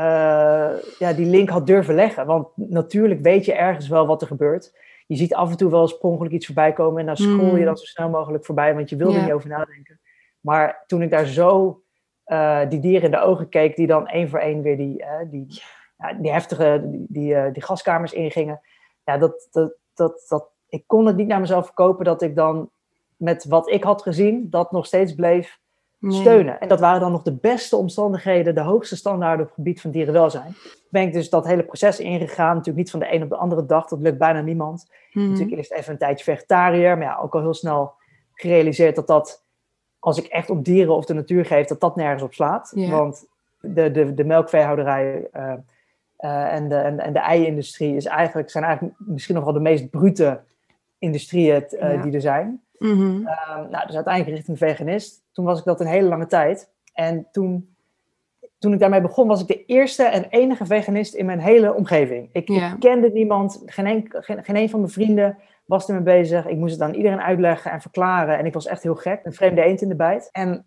[0.99, 2.25] ja, die link had durven leggen.
[2.25, 4.77] Want natuurlijk weet je ergens wel wat er gebeurt.
[5.07, 7.59] Je ziet af en toe wel eens per iets voorbij komen en dan scroll je
[7.59, 7.65] mm.
[7.65, 9.99] dan zo snel mogelijk voorbij, want je wil er niet over nadenken.
[10.39, 11.81] Maar toen ik daar zo
[12.25, 15.61] uh, die dieren in de ogen keek, die dan één voor één weer die, die,
[15.97, 18.61] ja, die heftige die, die, die, gaskamers ingingen,
[19.03, 22.69] ja, dat, dat, dat, dat, ik kon het niet naar mezelf verkopen dat ik dan
[23.17, 25.59] met wat ik had gezien, dat nog steeds bleef
[26.01, 26.59] steunen.
[26.59, 29.91] En dat waren dan nog de beste omstandigheden, de hoogste standaarden op het gebied van
[29.91, 30.55] dierenwelzijn.
[30.89, 32.55] Ben ik dus dat hele proces ingegaan.
[32.55, 34.89] Natuurlijk niet van de een op de andere dag, dat lukt bijna niemand.
[35.11, 37.93] Mm Natuurlijk eerst even een tijdje vegetariër, maar ja, ook al heel snel
[38.33, 39.43] gerealiseerd dat dat,
[39.99, 42.71] als ik echt op dieren of de natuur geef, dat dat nergens op slaat.
[42.75, 43.27] Want
[43.61, 45.53] de, de, de melkveehouderij uh,
[46.19, 49.59] uh, en de, en, en de ei-industrie is eigenlijk, zijn eigenlijk misschien nog wel de
[49.59, 50.41] meest brute
[50.97, 52.64] industrieën uh, die er zijn.
[52.77, 53.23] Mm -hmm.
[53.69, 55.23] nou, dus uiteindelijk richting veganist.
[55.31, 56.71] Toen was ik dat een hele lange tijd.
[56.93, 57.75] En toen,
[58.59, 62.29] toen ik daarmee begon, was ik de eerste en enige veganist in mijn hele omgeving.
[62.31, 66.47] Ik, ik kende niemand, geen een, geen, geen een van mijn vrienden was ermee bezig.
[66.47, 68.37] Ik moest het aan iedereen uitleggen en verklaren.
[68.37, 70.29] En ik was echt heel gek, een vreemde eend in de bijt.
[70.31, 70.65] En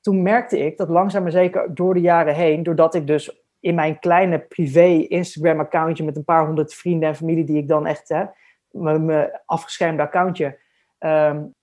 [0.00, 3.74] toen merkte ik dat langzaam maar zeker door de jaren heen, doordat ik dus in
[3.74, 8.08] mijn kleine privé Instagram-accountje met een paar honderd vrienden en familie die ik dan echt,
[8.08, 8.24] hè,
[8.70, 10.58] mijn afgeschermde accountje,
[10.98, 11.54] Um,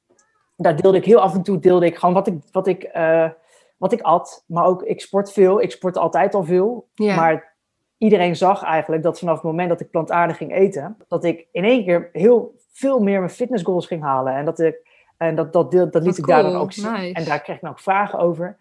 [0.55, 3.29] daar deelde ik heel af en toe deelde ik gewoon wat ik, wat ik, uh,
[3.77, 4.43] wat ik at.
[4.47, 5.61] Maar ook, ik sport veel.
[5.61, 6.87] Ik sport altijd al veel.
[6.93, 7.15] Ja.
[7.15, 7.55] Maar
[7.97, 11.63] iedereen zag eigenlijk dat vanaf het moment dat ik plantaardig ging eten, dat ik in
[11.63, 14.33] één keer heel veel meer mijn fitnessgoals ging halen.
[14.33, 16.91] En dat, ik, en dat, dat, deel, dat liet ik daar dan ook zien.
[16.91, 17.13] Nice.
[17.13, 18.57] En daar kreeg ik dan ook vragen over.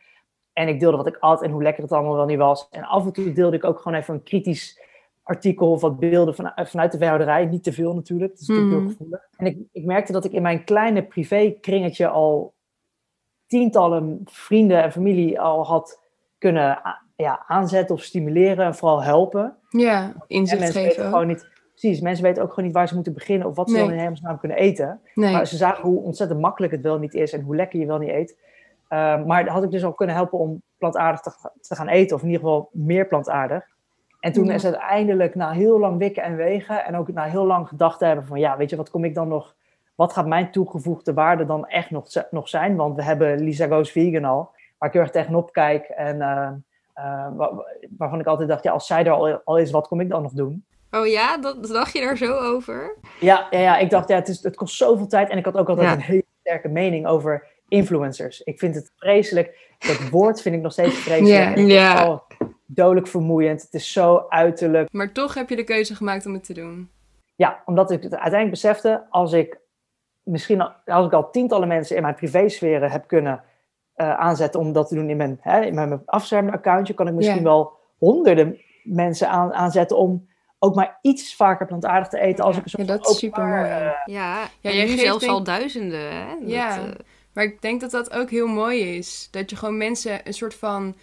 [0.53, 2.69] En ik deelde wat ik at en hoe lekker het allemaal wel niet was.
[2.71, 4.81] En af en toe deelde ik ook gewoon even een kritisch
[5.23, 7.45] artikel of wat beelden van, vanuit de veehouderij.
[7.45, 8.97] Niet te veel natuurlijk, dat is natuurlijk heel hmm.
[8.97, 9.29] gevoelig.
[9.37, 12.55] En ik, ik merkte dat ik in mijn kleine privé kringetje al
[13.47, 16.01] tientallen vrienden en familie al had
[16.39, 19.57] kunnen ja, aanzetten of stimuleren en vooral helpen.
[19.69, 20.97] Ja, inzicht mensen geven.
[20.97, 23.69] Weten gewoon niet, precies, mensen weten ook gewoon niet waar ze moeten beginnen of wat
[23.71, 23.85] ze nee.
[23.85, 25.01] dan in hemelsnaam kunnen eten.
[25.15, 25.33] Nee.
[25.33, 27.99] Maar ze zagen hoe ontzettend makkelijk het wel niet is en hoe lekker je wel
[27.99, 28.37] niet eet.
[28.89, 32.23] Uh, maar had ik dus al kunnen helpen om plantaardig te, te gaan eten, of
[32.23, 33.65] in ieder geval meer plantaardig.
[34.23, 37.47] En toen is het uiteindelijk na heel lang wikken en wegen en ook na heel
[37.47, 39.55] lang gedacht te hebben van ja, weet je, wat kom ik dan nog,
[39.95, 42.77] wat gaat mijn toegevoegde waarde dan echt nog, nog zijn?
[42.77, 46.51] Want we hebben Lisa Goes Vegan al, waar ik heel erg tegenop kijk en uh,
[46.99, 47.49] uh,
[47.99, 50.23] waarvan ik altijd dacht, ja, als zij er al, al is, wat kom ik dan
[50.23, 50.65] nog doen?
[50.91, 52.97] Oh ja, dat dacht je daar zo over?
[53.21, 55.31] Ja, ja, ja ik dacht, ja, het, is, het kost zoveel tijd.
[55.31, 58.41] En ik had ook altijd een hele sterke mening over influencers.
[58.41, 59.71] Ik vind het vreselijk.
[59.79, 61.57] Dat woord vind ik nog steeds vreselijk.
[61.57, 62.23] Ja, ja.
[62.75, 63.63] Dodelijk vermoeiend.
[63.63, 64.93] Het is zo uiterlijk.
[64.93, 66.91] Maar toch heb je de keuze gemaakt om het te doen.
[67.35, 69.61] Ja, omdat ik het uiteindelijk besefte, als ik
[70.23, 73.43] misschien als ik al tientallen mensen in mijn privésferen heb kunnen
[73.97, 76.03] uh, aanzetten om dat te doen in mijn, hè, in mijn
[76.51, 82.09] accountje, kan ik misschien wel honderden mensen aan, aanzetten om ook maar iets vaker plantaardig
[82.09, 82.45] te eten.
[82.45, 83.63] Als ik een ja, dat is super mooi.
[83.63, 86.13] Uh, ja, ja je nu zelfs al duizenden.
[86.13, 86.35] Hè?
[86.41, 86.93] ja, dat, uh...
[87.33, 89.29] maar ik denk dat dat ook heel mooi is.
[89.31, 90.95] Dat je gewoon mensen een soort van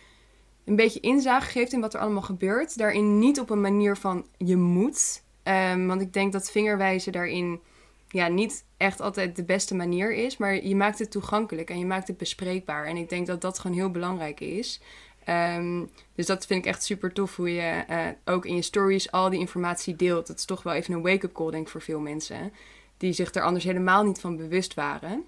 [0.69, 2.77] een beetje inzage geeft in wat er allemaal gebeurt.
[2.77, 5.23] Daarin niet op een manier van je moet.
[5.43, 7.59] Um, want ik denk dat vingerwijzen daarin
[8.07, 10.37] ja, niet echt altijd de beste manier is.
[10.37, 12.85] Maar je maakt het toegankelijk en je maakt het bespreekbaar.
[12.85, 14.81] En ik denk dat dat gewoon heel belangrijk is.
[15.23, 15.83] Ehm,
[16.15, 19.29] dus dat vind ik echt super tof hoe je uh, ook in je stories al
[19.29, 20.27] die informatie deelt.
[20.27, 22.53] Dat is toch wel even een wake-up call, denk ik, voor veel mensen.
[22.97, 25.25] Die zich er anders helemaal niet van bewust waren.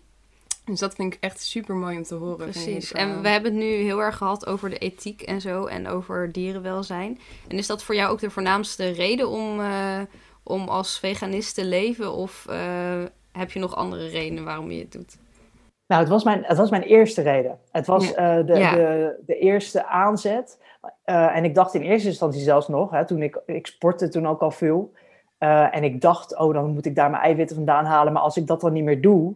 [0.71, 2.37] Dus dat vind ik echt super mooi om te horen.
[2.49, 2.91] Precies.
[2.91, 6.31] En we hebben het nu heel erg gehad over de ethiek en zo en over
[6.31, 7.19] dierenwelzijn.
[7.47, 9.99] En is dat voor jou ook de voornaamste reden om, uh,
[10.43, 12.13] om als veganist te leven?
[12.13, 12.55] Of uh,
[13.31, 15.17] heb je nog andere redenen waarom je het doet?
[15.87, 17.59] Nou, het was mijn, het was mijn eerste reden.
[17.71, 20.59] Het was uh, de, de, de eerste aanzet.
[21.05, 24.27] Uh, en ik dacht in eerste instantie zelfs nog, hè, toen ik, ik sportte toen
[24.27, 24.91] ook al veel.
[25.39, 28.13] Uh, en ik dacht, oh, dan moet ik daar mijn eiwitten vandaan halen.
[28.13, 29.35] Maar als ik dat dan niet meer doe,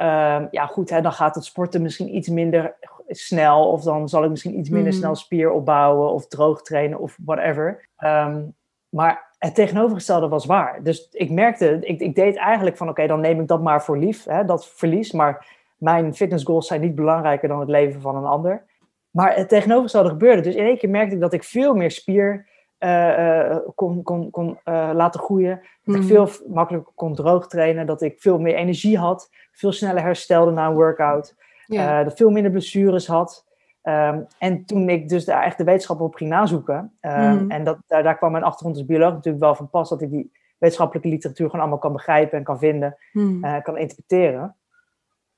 [0.00, 2.76] ehm, ja goed, hè, dan gaat het sporten misschien iets minder
[3.08, 3.68] snel.
[3.68, 4.98] Of dan zal ik misschien iets minder mm.
[4.98, 7.88] snel spier opbouwen of droog trainen of whatever.
[7.98, 8.54] Um,
[8.88, 10.82] maar het tegenovergestelde was waar.
[10.82, 13.98] Dus ik merkte, ik, ik deed eigenlijk van oké, dan neem ik dat maar voor
[13.98, 15.12] lief, hè, dat verlies.
[15.12, 18.64] Maar mijn fitnessgoals zijn niet belangrijker dan het leven van een ander.
[19.10, 20.42] Maar het tegenovergestelde gebeurde.
[20.42, 22.46] Dus in één keer merkte ik dat ik veel meer spier
[22.80, 25.60] uh, kon, kon, kon uh, laten groeien.
[25.84, 26.10] Dat ik mhm.
[26.10, 27.86] veel makkelijker kon droog trainen.
[27.86, 29.30] Dat ik veel meer energie had.
[29.52, 31.34] Veel sneller herstelde na een workout.
[31.66, 32.04] Ja.
[32.04, 33.48] dat veel minder blessures had.
[33.82, 37.78] Um, en toen ik dus daar echt de wetenschap op ging nazoeken, um, en dat,
[37.86, 41.08] daar, daar kwam mijn achtergrond als bioloog natuurlijk wel van pas, dat ik die wetenschappelijke
[41.08, 43.44] literatuur gewoon allemaal kan begrijpen en kan vinden, mm.
[43.44, 44.56] uh, kan interpreteren.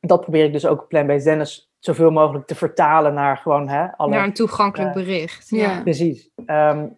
[0.00, 3.96] Dat probeer ik dus ook op Plant-Based Dennis zoveel mogelijk te vertalen naar gewoon hè,
[3.96, 4.10] alle...
[4.10, 5.48] Naar een toegankelijk uh, bericht.
[5.48, 6.30] Ja, precies.
[6.46, 6.96] Um,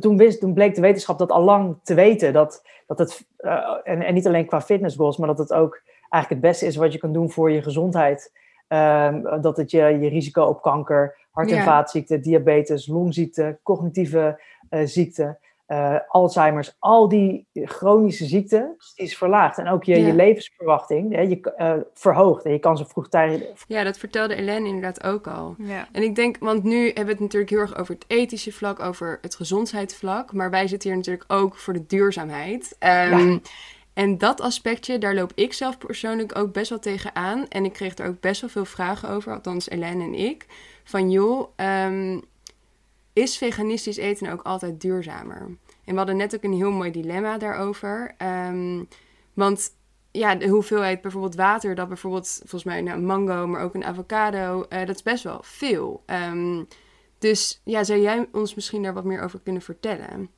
[0.00, 3.76] toen, wist, toen bleek de wetenschap dat al lang te weten, dat, dat het, uh,
[3.84, 6.92] en, en niet alleen qua fitnessgoals, maar dat het ook eigenlijk het beste is wat
[6.92, 8.32] je kan doen voor je gezondheid.
[8.68, 14.40] Um, dat het je, je risico op kanker, hart- en vaatziekten, diabetes, longziekte, cognitieve
[14.70, 15.38] uh, ziekten,
[15.68, 19.58] uh, Alzheimer's, al die chronische ziekten is verlaagd.
[19.58, 20.06] En ook je, ja.
[20.06, 23.64] je levensverwachting hè, je, uh, verhoogt en je kan ze vroegtijdig...
[23.68, 25.54] Ja, dat vertelde Ellen inderdaad ook al.
[25.58, 25.88] Ja.
[25.92, 28.80] En ik denk, want nu hebben we het natuurlijk heel erg over het ethische vlak,
[28.80, 32.76] over het gezondheidsvlak, maar wij zitten hier natuurlijk ook voor de duurzaamheid.
[32.80, 33.38] Um, ja.
[33.94, 37.48] En dat aspectje, daar loop ik zelf persoonlijk ook best wel tegen aan.
[37.48, 40.46] En ik kreeg er ook best wel veel vragen over, althans Ellen en ik.
[40.84, 42.22] Van joh, um,
[43.16, 45.40] is veganistisch eten ook altijd duurzamer?
[45.84, 48.14] En we hadden net ook een heel mooi dilemma daarover.
[48.48, 48.88] Um,
[49.34, 49.76] want
[50.10, 53.84] ja, de hoeveelheid bijvoorbeeld water, dat bijvoorbeeld volgens mij nou, een mango, maar ook een
[53.84, 56.02] avocado, uh, dat is best wel veel.
[56.06, 56.66] Um,
[57.18, 60.30] dus ja, zou jij ons misschien daar wat meer over kunnen vertellen?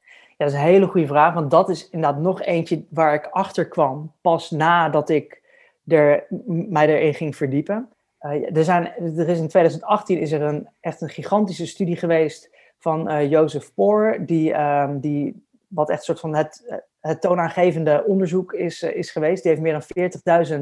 [0.00, 3.26] Ja, dat is een hele goede vraag, want dat is inderdaad nog eentje waar ik
[3.26, 5.42] achter kwam pas nadat ik
[5.86, 7.88] er, mij erin ging verdiepen.
[8.20, 12.50] Uh, er, zijn, er is in 2018 is er een, echt een gigantische studie geweest
[12.78, 18.04] van uh, Joseph Poor, die, um, die wat echt een soort van het, het toonaangevende
[18.06, 19.42] onderzoek is, uh, is geweest.
[19.42, 19.82] Die heeft meer
[20.26, 20.60] dan 40.000,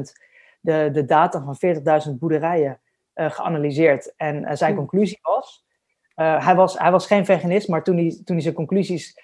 [0.59, 1.57] de, de data van
[2.07, 2.79] 40.000 boerderijen
[3.13, 4.13] geanalyseerd.
[4.17, 4.79] En zijn hmm.
[4.79, 5.65] conclusie was,
[6.15, 9.19] hij was, hij was geen veganist, maar toen hij, toen hij zijn conclusies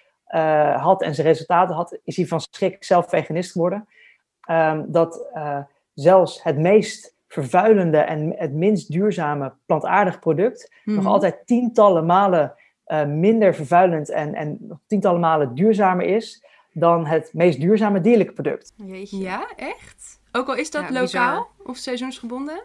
[0.76, 3.88] had en zijn resultaten had, is hij van schrik zelf veganist geworden.
[4.50, 5.28] Um, dat
[5.94, 10.94] zelfs het meest vervuilende en het minst duurzame plantaardig product mm.
[10.94, 11.14] nog mhm.
[11.14, 12.54] altijd tientallen malen
[12.88, 18.34] uh, minder vervuilend en, en nog tientallen malen duurzamer is dan het meest duurzame dierlijke
[18.34, 18.74] product.
[18.86, 19.18] Jeetje.
[19.18, 20.20] Ja, echt?
[20.32, 21.48] Ook al is dat ja, lokaal bizar.
[21.64, 22.64] of seizoensgebonden?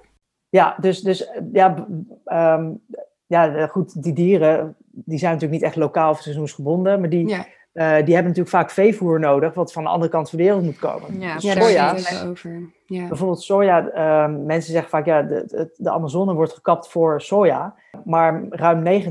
[0.48, 1.86] Ja, dus, dus ja,
[2.24, 2.80] um,
[3.26, 7.46] ja, goed, die dieren die zijn natuurlijk niet echt lokaal of seizoensgebonden, maar die, ja.
[7.72, 10.62] Uh, die hebben natuurlijk vaak veevoer nodig, wat van de andere kant van de wereld
[10.62, 11.20] moet komen.
[11.20, 12.70] Ja, dus soja, daar over.
[12.86, 13.08] Ja.
[13.08, 18.44] Bijvoorbeeld soja, uh, mensen zeggen vaak, ja, de, de, Amazone wordt gekapt voor soja, maar
[18.50, 19.02] ruim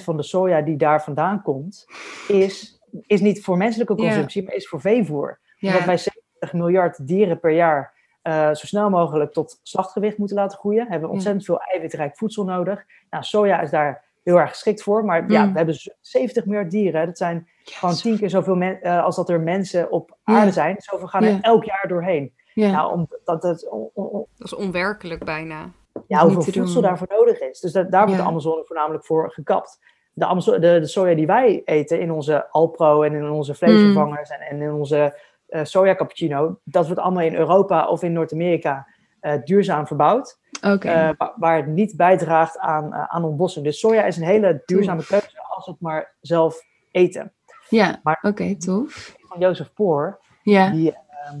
[0.00, 1.86] 90% van de soja die daar vandaan komt,
[2.28, 5.40] is, is niet voor menselijke consumptie, maar is voor veevoer.
[5.60, 10.58] Omdat wij 70 miljard dieren per jaar uh, zo snel mogelijk tot slachtgewicht moeten laten
[10.58, 10.86] groeien.
[10.88, 12.84] Hebben we ontzettend veel eiwitrijk voedsel nodig.
[13.10, 15.04] Nou, soja is daar heel erg geschikt voor.
[15.04, 15.52] Maar ja, mm.
[15.52, 17.06] we hebben 70 miljard dieren.
[17.06, 20.74] Dat zijn Gewoon tien keer zoveel men, uh, als dat er mensen op aarde zijn.
[20.78, 22.32] Zoveel gaan er elk jaar doorheen.
[22.54, 25.70] Nou, om, dat, dat, dat is onwerkelijk bijna.
[26.06, 27.60] Ja, hoeveel voedsel daarvoor nodig is.
[27.60, 29.78] Dus dat, daar wordt de Amazone voornamelijk voor gekapt.
[30.12, 34.30] De, Amazone, de, de, soja die wij eten in onze Alpro en in onze vleesvervangers
[34.30, 38.86] en, en, in onze uh, soja cappuccino, dat wordt allemaal in Europa of in Noord-Amerika
[39.22, 40.40] uh, duurzaam verbouwd.
[40.66, 41.10] Okay.
[41.10, 43.64] Uh, waar het niet bijdraagt aan, aan ontbossing.
[43.64, 47.32] Dus soja is een hele duurzame keuze als we het maar zelf eten.
[47.72, 49.16] Ja, oké, okay, tof.
[49.20, 50.70] Van Jozef Poor, ja.
[50.70, 51.38] die, ehm,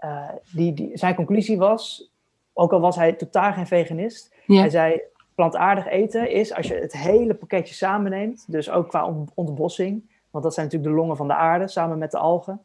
[0.00, 2.10] uh, die, die, zijn conclusie was,
[2.52, 5.00] ook al was hij totaal geen veganist, hij zei,
[5.34, 10.54] plantaardig eten is als je het hele pakketje samenneemt, dus ook qua ontbossing, want dat
[10.54, 12.60] zijn natuurlijk de longen van de aarde, samen met de algen,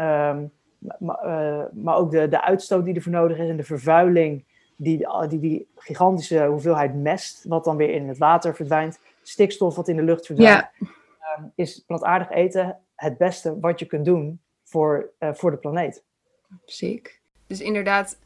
[0.00, 0.50] um,
[1.00, 4.44] uh, maar ook de, de uitstoot die ervoor nodig is en de vervuiling,
[4.76, 9.88] die, die, die gigantische hoeveelheid mest, wat dan weer in het water verdwijnt, stikstof wat
[9.88, 10.86] in de lucht verdwijnt, ja.
[11.38, 16.04] Um, is plantaardig eten het beste wat je kunt doen voor, uh, voor de planeet.
[16.64, 17.20] Ziek.
[17.46, 18.18] Dus inderdaad,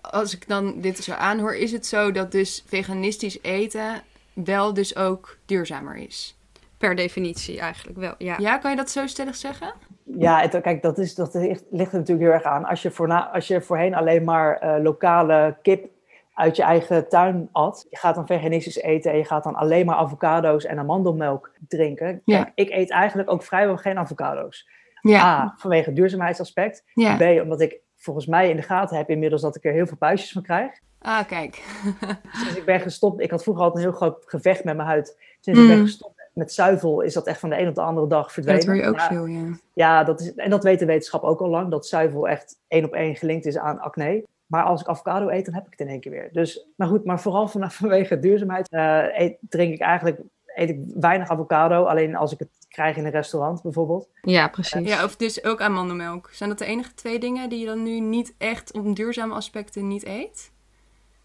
[0.00, 4.96] als ik dan dit zo aanhoor, is het zo dat dus veganistisch eten wel dus
[4.96, 6.38] ook duurzamer is?
[6.78, 8.36] Per definitie eigenlijk wel, ja.
[8.38, 9.74] Ja, kan je dat zo stellig zeggen?
[10.02, 12.64] Ja, het, kijk, dat, is, dat ligt, ligt er natuurlijk heel erg aan.
[12.64, 15.90] Als je, voorna, als je voorheen alleen maar uh, lokale kip
[16.36, 19.86] uit je eigen tuin at, je gaat dan veganistisch eten en je gaat dan alleen
[19.86, 22.22] maar avocado's en amandelmelk drinken.
[22.24, 22.52] Ja.
[22.54, 24.68] ik eet eigenlijk ook vrijwel geen avocado's.
[25.00, 25.22] Ja.
[25.22, 26.84] A, vanwege het duurzaamheidsaspect.
[26.94, 29.96] B, omdat ik volgens mij in de gaten heb inmiddels dat ik er heel veel
[29.96, 30.80] puistjes van krijg.
[30.98, 31.62] Ah, kijk.
[32.40, 35.16] Sinds ik ben gestopt, ik had vroeger altijd een heel groot gevecht met mijn huid.
[35.40, 35.84] Sinds ik ben mm.
[35.84, 38.66] gestopt met zuivel is dat echt van de een op de andere dag verdwenen.
[38.66, 39.58] Dat hoor je ook veel, ja.
[39.72, 42.84] Ja, dat is, en dat weet de wetenschap ook al lang, dat zuivel echt één
[42.84, 44.24] op één gelinkt is aan acne.
[44.46, 46.28] Maar als ik avocado eet, dan heb ik het in één keer weer.
[46.32, 50.20] Dus, maar goed, maar vooral vanwege duurzaamheid uh, eet, drink ik eigenlijk
[50.56, 51.84] eet ik weinig avocado.
[51.84, 54.08] Alleen als ik het krijg in een restaurant bijvoorbeeld.
[54.22, 54.88] Ja, precies.
[54.88, 56.28] Ja, of dus ook amandelmelk.
[56.32, 59.88] Zijn dat de enige twee dingen die je dan nu niet echt om duurzame aspecten
[59.88, 60.52] niet eet?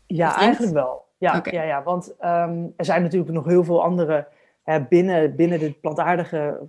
[0.08, 1.06] Ja, eigenlijk wel.
[1.18, 4.28] Ja, ja, ja want um, er zijn natuurlijk nog heel veel andere...
[4.62, 6.60] Hè, binnen, binnen de plantaardige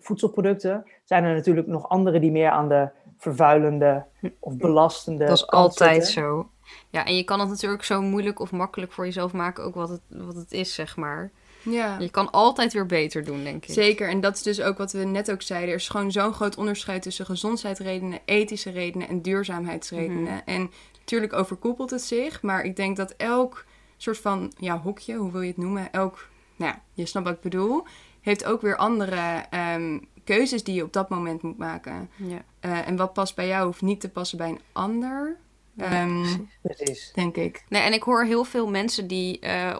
[0.00, 2.88] voedselproducten zijn er natuurlijk nog andere die meer aan de
[3.22, 4.04] vervuilende
[4.38, 5.24] of belastende.
[5.24, 6.48] Dat is altijd zo.
[6.90, 9.88] Ja, en je kan het natuurlijk zo moeilijk of makkelijk voor jezelf maken, ook wat
[9.88, 11.30] het, wat het is, zeg maar.
[11.62, 11.98] Ja.
[11.98, 13.72] Je kan altijd weer beter doen, denk ik.
[13.72, 15.68] Zeker, en dat is dus ook wat we net ook zeiden.
[15.68, 20.22] Er is gewoon zo'n groot onderscheid tussen gezondheidsredenen, ethische redenen en duurzaamheidsredenen.
[20.22, 20.40] Mhm.
[20.44, 23.64] En natuurlijk overkoepelt het zich, maar ik denk dat elk
[23.96, 27.34] soort van ja, hokje, hoe wil je het noemen, elk, nou ja, je snapt wat
[27.36, 27.86] ik bedoel,
[28.20, 32.10] heeft ook weer andere ehm, keuzes die je op dat moment moet maken.
[32.16, 32.42] Ja.
[32.60, 35.36] Uh, en wat past bij jou hoeft niet te passen bij een ander.
[35.76, 37.12] Um, precies.
[37.14, 37.64] Denk ik.
[37.68, 39.76] Nee, en ik hoor heel veel mensen die uh,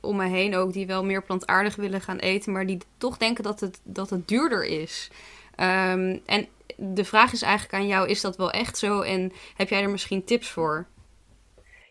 [0.00, 3.44] om me heen ook, die wel meer plantaardig willen gaan eten, maar die toch denken
[3.44, 5.10] dat het, dat het duurder is.
[5.56, 9.00] Um, en de vraag is eigenlijk aan jou, is dat wel echt zo?
[9.00, 10.86] En heb jij er misschien tips voor?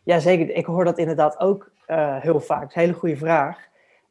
[0.04, 0.56] Ja, zeker.
[0.56, 2.62] Ik hoor dat inderdaad ook uh, heel vaak.
[2.62, 3.58] Dat is een hele goede vraag.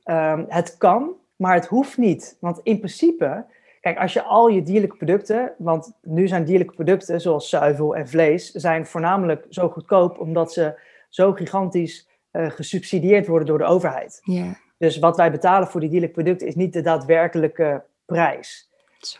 [0.04, 2.36] Um, het kan, maar het hoeft niet.
[2.40, 3.44] Want in principe
[3.80, 8.08] Kijk, als je al je dierlijke producten, want nu zijn dierlijke producten zoals zuivel en
[8.08, 14.20] vlees, zijn voornamelijk zo goedkoop omdat ze zo gigantisch uh, gesubsidieerd worden door de overheid.
[14.22, 14.54] Yeah.
[14.78, 18.70] Dus wat wij betalen voor die dierlijke producten is niet de daadwerkelijke prijs.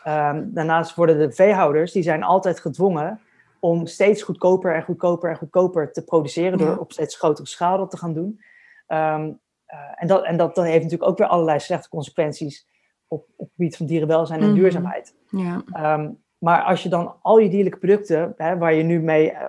[0.07, 3.19] Um, daarnaast worden de veehouders, die zijn altijd gedwongen
[3.59, 7.89] om steeds goedkoper en goedkoper en goedkoper te produceren, door op steeds grotere schaal dat
[7.89, 8.41] te gaan doen.
[8.87, 12.67] Um, uh, en dat, en dat, dat heeft natuurlijk ook weer allerlei slechte consequenties
[13.11, 14.55] op, op het gebied van dierenwelzijn en mhm.
[14.55, 15.15] duurzaamheid.
[15.29, 15.63] Ja.
[15.71, 19.47] Ehm, maar als je dan al je dierlijke producten, hè, waar, je nu mee, uh,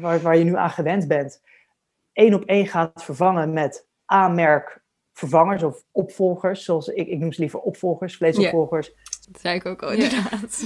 [0.00, 1.42] waar, waar je nu aan gewend bent,
[2.12, 7.40] één op één gaat vervangen met A-merk vervangers of opvolgers, zoals ik, ik noem ze
[7.40, 8.94] liever opvolgers, vleesopvolgers.
[9.30, 10.64] Dat zei ik ook al inderdaad.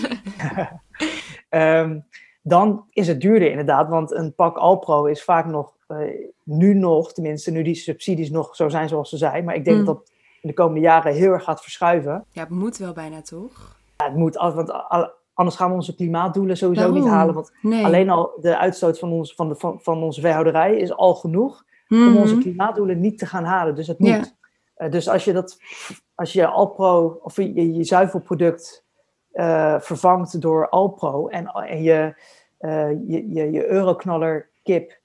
[1.51, 2.05] um,
[2.55, 5.99] dan is het duurder inderdaad, want een pak Alpro is vaak nog, uh,
[6.43, 9.79] nu nog, tenminste nu die subsidies nog zo zijn zoals ze zijn, maar ik denk
[9.79, 9.85] mm.
[9.85, 10.12] dat
[10.43, 12.25] de komende jaren heel erg gaat verschuiven.
[12.31, 13.77] Ja, het moet wel bijna toch?
[13.97, 14.73] Ja, het moet, want
[15.35, 17.35] anders gaan we onze klimaatdoelen sowieso niet halen.
[17.35, 21.15] Want alleen al de uitstoot van, ons, van, de, van, van onze veehouderij is al
[21.15, 22.17] genoeg om mhm.
[22.17, 23.75] onze klimaatdoelen niet te gaan halen.
[23.75, 24.37] Dus het moet.
[24.77, 25.59] Uh, dus als je dat,
[26.15, 28.85] als je Alpro of je, je zuivelproduct
[29.33, 32.15] uh, vervangt door Alpro en, en je,
[32.61, 35.01] uh, je, je, je euroknaller kip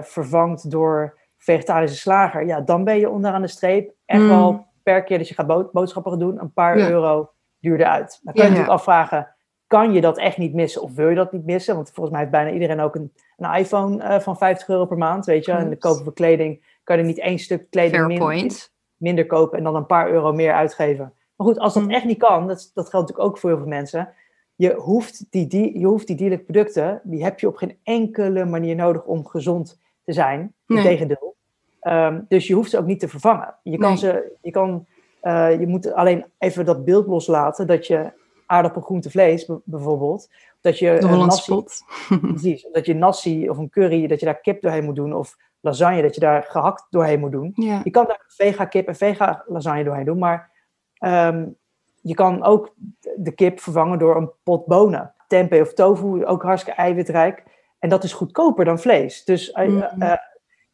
[0.00, 4.28] vervangt door vegetarische slager, ja, dan ben je onderaan de streep echt mm.
[4.28, 7.30] wel per keer dat je gaat boodschappen doen, een paar euro
[7.60, 8.20] duurder uit.
[8.22, 9.34] Dan kan je natuurlijk afvragen,
[9.66, 11.74] kan je dat echt niet missen of wil je dat niet missen?
[11.74, 14.98] Want volgens mij heeft bijna iedereen ook een, een iPhone uh, van 50 euro per
[14.98, 15.52] maand, weet je.
[15.52, 19.64] En de kopen voor kleding kan je niet één stuk kleding minder, minder, kopen en
[19.64, 21.90] dan een paar euro meer uitgeven Maar goed, als dat Mm.
[21.90, 24.08] echt niet kan, dat, dat geldt natuurlijk ook voor heel veel mensen.
[24.54, 28.44] Je hoeft die, die, je hoeft die dierlijke producten, die heb je op geen enkele
[28.44, 30.54] manier nodig om gezond te zijn.
[30.66, 30.78] Nee.
[30.78, 31.35] Integendeel.
[31.86, 33.54] Ehm, dus je hoeft ze ook niet te vervangen.
[33.62, 33.98] Je, kan Nee.
[33.98, 34.86] ze, je, kan,
[35.20, 38.12] eh, je moet alleen even dat beeld loslaten dat je
[38.46, 40.28] aardappel, groente, vlees bijvoorbeeld,
[40.60, 41.84] dat je De een Hollandse nasi, pot.
[42.32, 45.36] precies, dat je nasi of een curry, dat je daar kip doorheen moet doen, of
[45.60, 47.52] lasagne, dat je daar gehakt doorheen moet doen.
[47.54, 47.80] Ja.
[47.84, 50.50] Je kan daar vega kip en vega lasagne doorheen doen, maar
[50.98, 51.46] ehm,
[52.00, 52.74] je kan ook
[53.16, 55.14] de kip vervangen door een pot bonen.
[55.28, 57.42] Tempeh of tofu, ook hartstikke eiwitrijk.
[57.78, 59.24] En dat is goedkoper dan vlees.
[59.24, 60.12] Dus eh,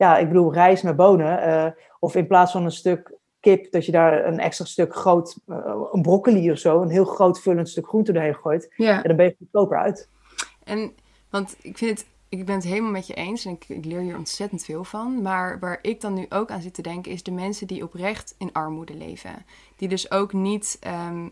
[0.03, 1.43] ja, ik bedoel rijst met bonen.
[1.43, 5.39] eh, of in plaats van een stuk kip, dat je daar een extra stuk groot,
[5.47, 8.73] eh, een broccoli of zo, een heel groot vullend stuk groente doorheen gooit.
[8.77, 8.97] ja.
[9.03, 10.09] En dan ben je goedkoper uit.
[10.65, 10.93] En,
[11.31, 14.01] want ik vind het, ik ben het helemaal met je eens en ik, ik leer
[14.01, 15.23] hier ontzettend veel van.
[15.23, 18.35] Maar waar ik dan nu ook aan zit te denken, is de mensen die oprecht
[18.39, 19.45] in armoede leven.
[19.77, 21.29] Die dus ook niet ehm,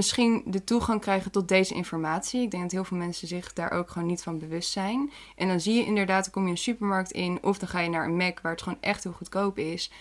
[0.00, 2.42] misschien de toegang krijgen tot deze informatie.
[2.42, 5.10] Ik denk dat heel veel mensen zich daar ook gewoon niet van bewust zijn.
[5.36, 7.88] En dan zie je inderdaad, dan kom je een supermarkt in of dan ga je
[7.88, 9.92] naar een Mac waar het gewoon echt heel goedkoop is.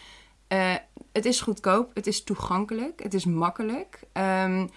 [0.47, 0.73] Eh,
[1.11, 3.99] het is goedkoop, het is toegankelijk, het is makkelijk.
[4.13, 4.67] Ehm,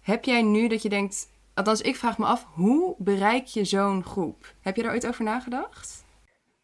[0.00, 4.04] heb jij nu dat je denkt, althans ik vraag me af, hoe bereik je zo'n
[4.04, 4.54] groep?
[4.60, 6.04] Heb je daar ooit over nagedacht?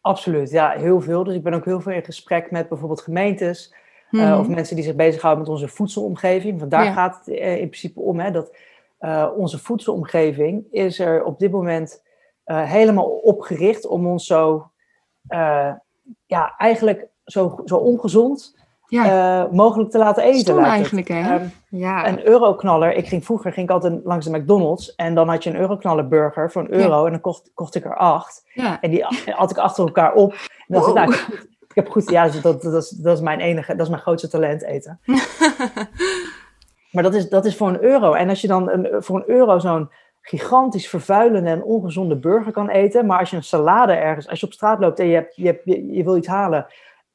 [0.01, 1.23] Absoluut, ja, heel veel.
[1.23, 3.73] Dus ik ben ook heel veel in gesprek met bijvoorbeeld gemeentes.
[4.11, 6.59] Eh, of mensen die zich bezighouden met onze voedselomgeving.
[6.59, 6.91] Want daar Ja.
[6.91, 8.19] gaat het eh, in principe om.
[8.19, 8.55] Hè, dat
[8.97, 12.03] eh, onze voedselomgeving is er op dit moment
[12.45, 14.71] helemaal opgericht om ons zo,
[16.25, 20.39] ja, eigenlijk zo, zo ongezond Ja, mogelijk te laten eten.
[20.39, 21.35] stom eigenlijk hè?
[21.35, 22.93] Ehm, Ja, een euroknaller.
[22.95, 26.07] Ik ging vroeger ging ik altijd langs de McDonald's en dan had je een euroknaller
[26.07, 28.43] burger voor een euro en dan kocht, kocht ik er acht.
[28.53, 28.81] ja.
[28.81, 29.05] En die
[29.35, 30.31] at ik achter elkaar op.
[30.31, 30.37] En
[30.67, 30.95] dan dacht Wow.
[30.95, 33.85] nou, ik goed- ik heb goed, ja, dat, dat, is, dat is mijn enige, dat
[33.85, 34.99] is mijn grootste talent eten.
[36.91, 38.13] maar dat is, dat is voor een euro.
[38.13, 39.89] En als je dan een, voor een euro zo'n
[40.21, 44.45] gigantisch vervuilende en ongezonde burger kan eten, maar als je een salade ergens, als je
[44.45, 46.65] op straat loopt en je, hebt, je, hebt, je, je wil iets halen,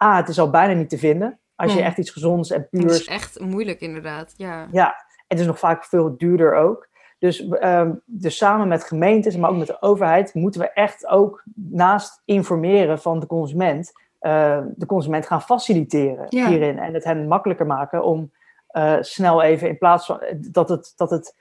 [0.05, 1.39] A, het is al bijna niet te vinden.
[1.55, 4.35] Als je echt iets gezonds en dat is puurs echt moeilijk inderdaad.
[4.37, 4.69] Ja.
[4.73, 4.95] ja,
[5.27, 6.89] het is nog vaak veel duurder ook.
[7.19, 11.43] Dus, ehm, dus samen met gemeentes, maar ook met de overheid, moeten we echt ook
[11.55, 13.93] naast informeren van de consument,
[14.27, 16.49] eh, de consument gaan faciliteren Ja.
[16.49, 16.79] hierin.
[16.79, 18.33] En het hen makkelijker maken om
[18.67, 20.21] eh, snel even, in plaats van
[20.51, 21.37] dat het, dat het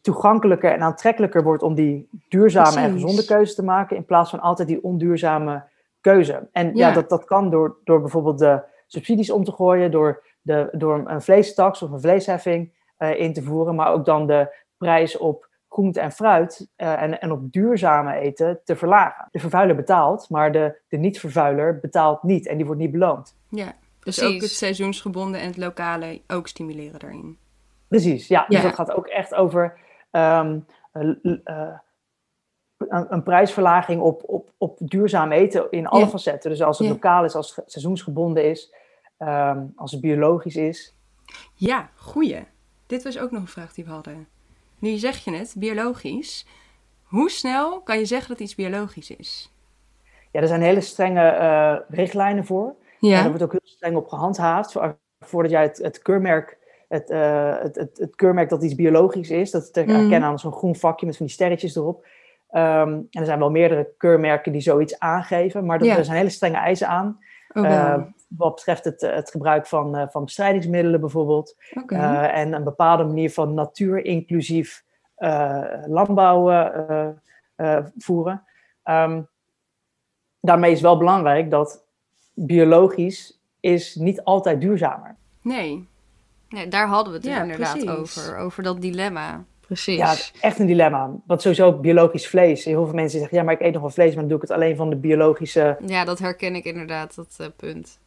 [0.00, 4.40] toegankelijker en aantrekkelijker wordt om die duurzame en gezonde keuze te maken, in plaats van
[4.40, 5.64] altijd die onduurzame
[6.00, 6.48] keuze.
[6.52, 6.94] En ja, Ja.
[6.94, 11.22] dat, dat kan door, door bijvoorbeeld de subsidies om te gooien, door, de, door een
[11.22, 16.00] vleestaks of een vleesheffing eh, in te voeren, maar ook dan de prijs op groente
[16.00, 19.28] en fruit eh, en, en op duurzame eten te verlagen.
[19.30, 23.36] De vervuiler betaalt, maar de, de niet-vervuiler betaalt niet en die wordt niet beloond.
[23.48, 23.74] ja.
[24.04, 24.34] Dus Precies.
[24.34, 27.38] ook het seizoensgebonden en het lokale ook stimuleren daarin.
[27.88, 28.44] Precies, ja.
[28.48, 28.62] Dus Ja.
[28.62, 29.78] dat gaat ook echt over
[30.10, 30.58] ehm,
[30.92, 31.10] eh,
[31.44, 31.68] eh,
[32.88, 36.08] een, prijsverlaging op, op, op duurzaam eten in alle Ja.
[36.08, 36.50] facetten.
[36.50, 36.92] Dus als het Ja.
[36.92, 38.74] lokaal is, als het ge- seizoensgebonden is,
[39.16, 40.94] ehm, als het biologisch is.
[41.54, 42.44] Ja, goeie.
[42.86, 44.28] Dit was ook nog een vraag die we hadden.
[44.82, 46.46] Nu zeg je het, biologisch.
[47.02, 49.52] Hoe snel kan je zeggen dat iets biologisch is?
[50.30, 52.66] Ja, er zijn hele strenge eh, richtlijnen voor.
[52.68, 52.74] En
[53.08, 53.28] daar Ja.
[53.28, 54.72] wordt ook heel streng op gehandhaafd.
[54.72, 56.58] Voor- Voordat jij het, het keurmerk,
[56.88, 59.90] het, eh, het, het, het keurmerk dat iets biologisch is, dat te Mhm.
[59.90, 62.06] herkennen aan zo'n groen vakje met van die sterretjes erop.
[62.50, 65.96] Ehm, en er zijn wel meerdere keurmerken die zoiets aangeven, maar dat, Ja.
[65.96, 67.18] er zijn hele strenge eisen aan.
[67.52, 67.62] Oh.
[68.36, 71.56] Wat betreft het, eh, het gebruik van, eh, van bestrijdingsmiddelen bijvoorbeeld.
[71.86, 74.84] Eh, en een bepaalde manier van natuur-inclusief
[75.16, 77.08] eh, landbouw eh,
[77.56, 78.42] eh, voeren.
[78.82, 79.22] Ehm,
[80.40, 81.84] daarmee is wel belangrijk dat
[82.34, 85.16] biologisch is niet altijd duurzamer.
[85.42, 85.90] nee,
[86.48, 87.90] Nee, daar hadden we het Ja, inderdaad precies.
[87.90, 88.36] over.
[88.36, 89.44] Over dat dilemma.
[89.60, 89.96] Precies.
[89.96, 91.10] Ja, echt een dilemma.
[91.26, 92.64] Want sowieso biologisch vlees.
[92.64, 94.42] Heel veel mensen zeggen, ja, maar ik eet nog wel vlees, maar dan doe ik
[94.42, 95.76] het alleen van de biologische.
[95.86, 97.98] Ja, dat herken ik inderdaad, dat punt.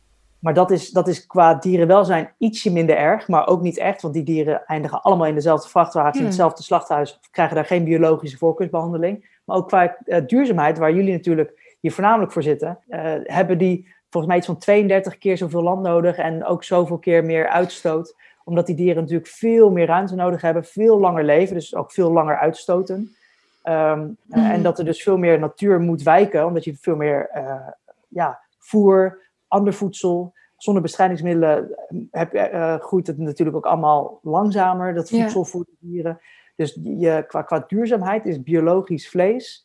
[0.45, 4.01] Maar dat is, dat is qua dierenwelzijn ietsje minder erg, maar ook niet echt.
[4.01, 6.27] Want die dieren eindigen allemaal in dezelfde vrachtwagens, in Ja.
[6.27, 9.39] hetzelfde slachthuis, krijgen daar geen biologische voorkeursbehandeling.
[9.45, 13.87] Maar ook qua eh, duurzaamheid, waar jullie natuurlijk hier voornamelijk voor zitten, eh, hebben die
[14.09, 18.15] volgens mij iets van 32 keer zoveel land nodig en ook zoveel keer meer uitstoot.
[18.43, 22.11] Omdat die dieren natuurlijk veel meer ruimte nodig hebben, veel langer leven, dus ook veel
[22.11, 23.15] langer uitstoten.
[23.63, 24.49] Ehm, eh.
[24.49, 27.67] En dat er dus veel meer natuur moet wijken, omdat je veel meer eh,
[28.07, 34.19] ja, voer, ander voedsel, zonder bestrijdingsmiddelen eh, heb, je, eh, groeit het natuurlijk ook allemaal
[34.21, 35.21] langzamer, dat Ja.
[35.21, 36.19] voedsel voor de dieren.
[36.55, 39.63] Dus je, qua, qua duurzaamheid is biologisch vlees.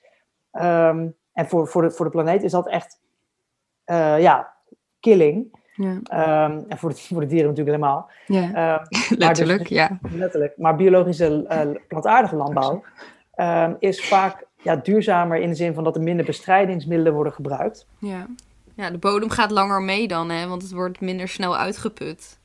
[0.51, 3.01] ehm, en voor, voor, de, voor de planeet is dat echt,
[3.85, 4.53] eh, ja,
[5.01, 5.59] killing.
[5.75, 6.01] Ja.
[6.03, 8.11] Ehm, en voor de, voor de dieren natuurlijk helemaal.
[8.27, 8.53] Ja.
[8.55, 8.85] Ehm,
[9.19, 9.99] letterlijk, dus, ja.
[10.15, 10.57] Letterlijk.
[10.57, 12.83] Maar biologische uh, plantaardige landbouw
[13.37, 17.87] um, is vaak ja, duurzamer in de zin van dat er minder bestrijdingsmiddelen worden gebruikt.
[17.99, 18.27] Ja.
[18.77, 22.39] Ja, de bodem gaat langer mee dan, hè, want het wordt minder snel uitgeput.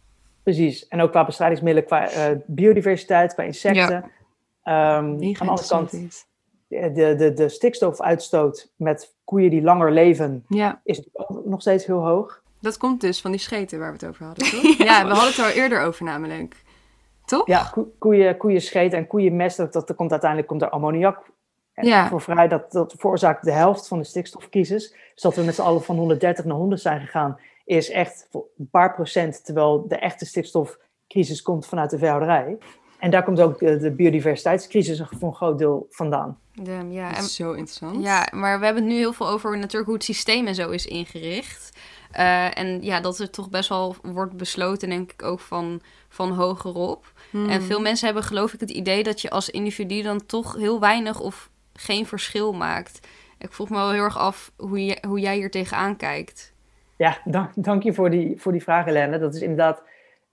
[0.44, 0.88] Precies.
[0.88, 4.12] En ook qua bestrijdingsmiddelen, qua uh, biodiversiteit, qua insecten.
[4.64, 4.98] Ja.
[4.98, 5.92] Um, aan de andere kant,
[6.68, 10.82] de, de, de stikstofuitstoot met koeien die langer leven, ja.
[10.84, 12.42] is ook nog steeds heel hoog.
[12.62, 14.62] Dat komt dus van die scheten waar we het over hadden, toch?
[14.78, 16.64] ja, we hadden het er al eerder over namelijk.
[17.26, 17.48] Toch?
[17.48, 21.34] Ja, koeien, koeien scheten en koeienmest, dat, dat komt uiteindelijk komt er ammoniak
[21.76, 22.08] ja.
[22.08, 22.48] voor vrij.
[22.48, 24.90] Dat, dat veroorzaakt de helft van de stikstofcrisis.
[25.14, 28.70] Dus dat we met z'n allen van 130 naar 100 zijn gegaan, is echt een
[28.72, 32.58] paar procent, terwijl de echte stikstofcrisis komt vanuit de veehouderij.
[33.00, 36.40] En daar komt ook de, de biodiversiteitscrisis voor een groot deel vandaan.
[36.90, 38.04] Ja, en, zo interessant.
[38.04, 40.70] Ja, maar we hebben het nu heel veel over natuurlijk hoe het systeem en zo
[40.70, 41.78] is ingericht.
[42.18, 46.32] Uh, en ja, dat er toch best wel wordt besloten, denk ik, ook van, van
[46.32, 47.14] hogerop.
[47.32, 47.50] Hmm.
[47.50, 50.80] En veel mensen hebben, geloof ik, het idee dat je als individu dan toch heel
[50.80, 53.08] weinig of geen verschil maakt.
[53.38, 56.54] Ik vroeg me wel heel erg af hoe, je, hoe jij hier tegenaan kijkt.
[56.98, 59.20] Ja, dank, dank je voor die, voor die vraag, Helene.
[59.20, 59.84] Dat is inderdaad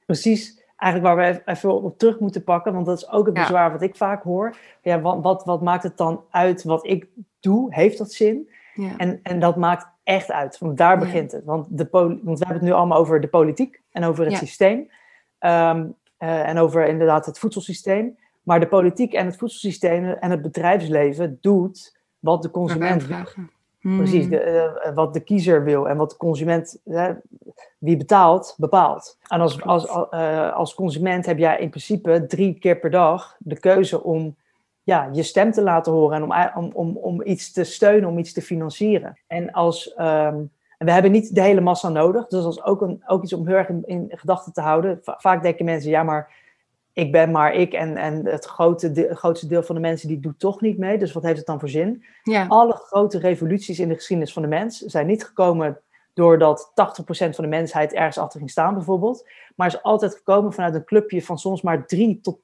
[0.07, 2.72] precies eigenlijk waar we even op terug moeten pakken.
[2.72, 4.57] Want dat is ook het bezwaar wat ik vaak hoor.
[4.82, 7.09] Ja, wat, wat, wat maakt het dan uit wat ik
[7.40, 7.74] doe?
[7.74, 8.51] Heeft dat zin?
[8.74, 8.97] Ja.
[8.97, 10.59] En, en dat maakt echt uit.
[10.59, 11.45] Want daar begint het.
[11.45, 14.78] Want, de want we hebben het nu allemaal over de politiek en over het systeem.
[15.40, 18.18] Um, uh, en over inderdaad het voedselsysteem.
[18.43, 23.24] Maar de politiek en het voedselsysteem en het bedrijfsleven doet wat de consument wil.
[23.80, 27.09] Precies, de, uh, wat de kiezer wil en wat de consument, uh,
[27.78, 29.18] wie betaalt, bepaalt.
[29.26, 33.59] En als, als, uh, als consument heb jij in principe drie keer per dag de
[33.59, 34.36] keuze om
[34.82, 38.18] ja, je stem te laten horen en om, om, om, om iets te steunen, om
[38.18, 39.18] iets te financieren.
[39.26, 43.03] En als, um, we hebben niet de hele massa nodig, dus dat is ook, een,
[43.07, 45.01] ook iets om heel erg in, in gedachten te houden.
[45.03, 46.41] vaak denken mensen, ja, maar
[46.93, 50.20] ik ben maar ik en, en het, grote de, grootste deel van de mensen die
[50.20, 50.99] doet toch niet mee.
[50.99, 52.05] Dus wat heeft het dan voor zin?
[52.22, 52.47] Ja.
[52.47, 55.80] Alle grote revoluties in de geschiedenis van de mens zijn niet gekomen
[56.14, 56.74] doordat 80%
[57.14, 59.28] van de mensheid ergens achter ging staan bijvoorbeeld.
[59.57, 62.43] Maar is altijd gekomen vanuit een clubje van soms maar 3 tot 10%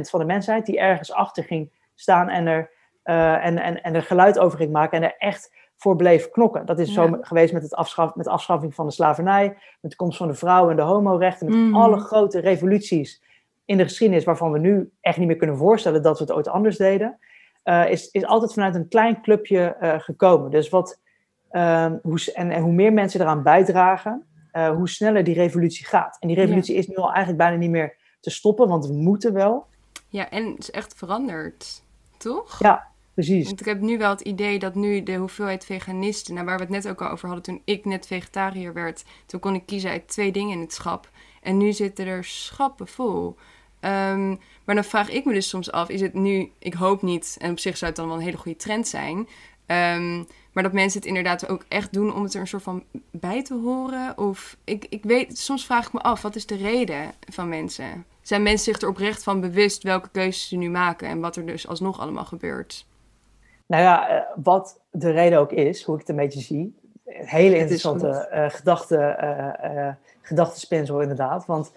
[0.00, 2.70] van de mensheid die ergens achter ging staan en er,
[3.04, 6.66] uh, en, en, en er geluid over ging maken en er echt voor bleef knokken.
[6.66, 9.96] Dat is zo geweest met, het afschaf, met de afschaffing van de slavernij, met de
[9.96, 11.74] komst van de vrouw en de homorechten, met mm.
[11.74, 13.22] alle grote revoluties
[13.68, 16.48] in de geschiedenis waarvan we nu echt niet meer kunnen voorstellen dat we het ooit
[16.48, 17.18] anders deden,
[17.64, 20.50] uh, is, is altijd vanuit een klein clubje uh, gekomen.
[20.50, 21.00] Dus wat,
[21.52, 26.16] uh, hoe, en, en, hoe meer mensen eraan bijdragen, eh, hoe sneller die revolutie gaat.
[26.20, 29.32] En die revolutie is nu al eigenlijk bijna niet meer te stoppen, want we moeten
[29.32, 29.66] wel.
[30.08, 31.82] Ja, en het is echt veranderd,
[32.16, 32.58] toch?
[32.58, 33.46] Ja, precies.
[33.46, 36.62] Want ik heb nu wel het idee dat nu de hoeveelheid veganisten, nou, waar we
[36.62, 39.90] het net ook al over hadden toen ik net vegetariër werd, toen kon ik kiezen
[39.90, 41.10] uit twee dingen in het schap.
[41.42, 43.36] En nu zitten er schappen vol.
[43.80, 47.36] Um, maar dan vraag ik me dus soms af, is het nu, ik hoop niet,
[47.40, 49.16] en op zich zou het dan wel een hele goede trend zijn,
[49.66, 52.84] um, maar dat mensen het inderdaad ook echt doen om het er een soort van
[53.10, 54.18] bij te horen?
[54.18, 58.04] Of ik, ik weet, soms vraag ik me af, wat is de reden van mensen?
[58.22, 61.46] Zijn mensen zich er oprecht van bewust welke keuzes ze nu maken en wat er
[61.46, 62.86] dus alsnog allemaal gebeurt?
[63.66, 66.74] Nou ja, eh, wat de reden ook is, hoe ik het een beetje zie,
[67.04, 69.96] hele interessante uh, gedachte,
[70.30, 71.46] uh, inderdaad.
[71.46, 71.72] Want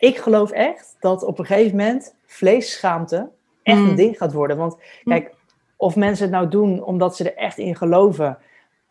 [0.00, 3.28] ik geloof echt dat op een gegeven moment vleesschaamte
[3.62, 3.96] echt een mm.
[3.96, 4.56] ding gaat worden.
[4.56, 5.12] Want mm.
[5.12, 5.34] kijk,
[5.76, 8.38] of mensen het nou doen omdat ze er echt in geloven,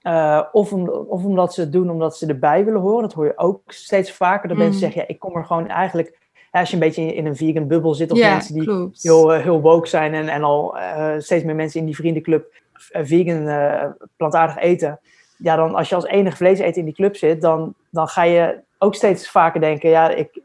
[0.03, 3.01] uh, of, om, of omdat ze het doen omdat ze erbij willen horen.
[3.01, 4.47] Dat hoor je ook steeds vaker.
[4.47, 4.81] Dat mensen mm.
[4.81, 6.17] zeggen, ja, ik kom er gewoon eigenlijk...
[6.51, 9.61] als je een beetje in, een vegan bubbel zit, of mensen die heel, uh, heel
[9.61, 14.99] woke zijn en, en al uh, steeds meer mensen in die vriendenclub vegan, plantaardig eten.
[15.37, 18.23] Ja, dan als je als enige vlees eten in die club zit, dan, dan ga
[18.23, 20.39] je ook steeds vaker denken, ja, ik,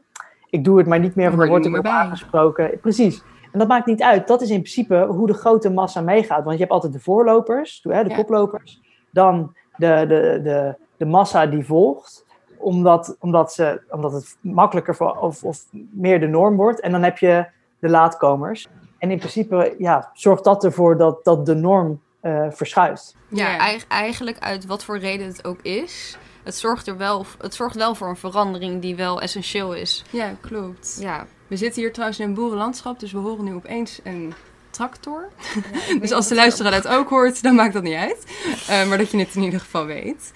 [0.51, 2.79] ik doe het maar niet meer, van dan word ik op aangesproken.
[2.79, 3.23] Precies.
[3.51, 4.27] En dat maakt niet uit.
[4.27, 6.43] Dat is in principe hoe de grote massa meegaat.
[6.43, 8.15] Want je hebt altijd de voorlopers, de ja.
[8.15, 8.81] koplopers.
[9.11, 12.25] Dan de, de, de, de massa die volgt.
[12.57, 16.79] Omdat, omdat, ze, omdat het makkelijker voor, of, of meer de norm wordt.
[16.79, 17.45] En dan heb je
[17.79, 18.67] de laatkomers.
[18.97, 23.15] En in principe ja, zorgt dat ervoor dat, dat de norm uh, verschuift.
[23.27, 27.75] Ja, eigenlijk uit wat voor reden het ook is het zorgt er wel, het zorgt
[27.75, 30.03] wel voor een verandering die wel essentieel is.
[30.09, 30.97] Ja, klopt.
[30.99, 31.27] Ja.
[31.47, 34.33] We zitten hier trouwens in een boerenlandschap, dus we horen nu opeens een
[34.69, 35.29] tractor.
[36.01, 38.25] dus als de luisteraar dat ook hoort, dan maakt dat niet uit.
[38.69, 40.31] Uh, maar dat je het in ieder geval weet.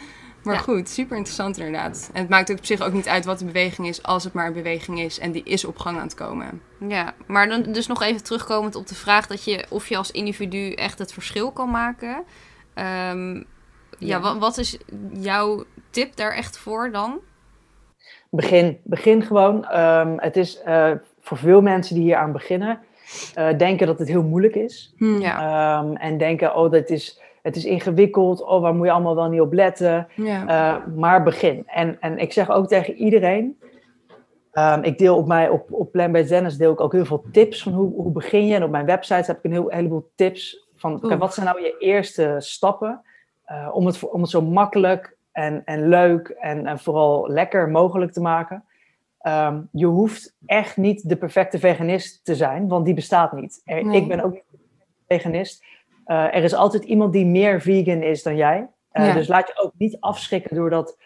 [0.46, 2.10] Maar goed, super interessant inderdaad.
[2.14, 4.48] En het maakt op zich ook niet uit wat de beweging is, als het maar
[4.48, 6.62] een beweging is en die is op gang aan het komen.
[6.88, 10.12] Ja, maar dan dus nog even terugkomend op de vraag dat je of je als
[10.12, 12.24] individu echt het verschil kan maken.
[13.12, 13.46] Um,
[13.98, 14.78] ja, ja wat, wat, is
[15.14, 17.22] jouw tip daar echt voor dan?
[18.36, 19.66] begin, begin gewoon.
[19.66, 22.80] Ehm, het is uh, voor veel mensen die hier aan beginnen,
[23.38, 24.94] uh, denken dat het heel moeilijk is.
[24.98, 25.80] Hm, ja.
[25.80, 28.44] Um, en denken, oh, dat is, het is ingewikkeld.
[28.44, 30.08] Oh, waar moet je allemaal wel niet op letten?
[30.16, 30.44] Ja.
[30.48, 31.64] Uh, maar begin.
[31.68, 33.58] En, en ik zeg ook tegen iedereen,
[34.58, 37.24] Um, ik deel op, mij, op, op Plan bij Zennis deel ik ook heel veel
[37.32, 38.56] tips van hoe, hoe begin je.
[38.56, 41.78] En op mijn website heb ik een heel, heleboel tips van wat zijn nou je
[41.80, 43.02] eerste stappen
[43.48, 48.12] uh, om, het, om het zo makkelijk en, en leuk en, en vooral lekker mogelijk
[48.12, 48.64] te maken.
[49.28, 53.62] Um, je hoeft echt niet de perfecte veganist te zijn, want die bestaat niet.
[53.66, 54.02] Er, nee.
[54.02, 54.62] Ik ben ook niet
[55.08, 55.66] veganist.
[56.08, 58.68] Uh, er is altijd iemand die meer vegan is dan jij.
[58.94, 59.14] Uh, ja.
[59.14, 60.98] Dus laat je ook niet afschrikken door dat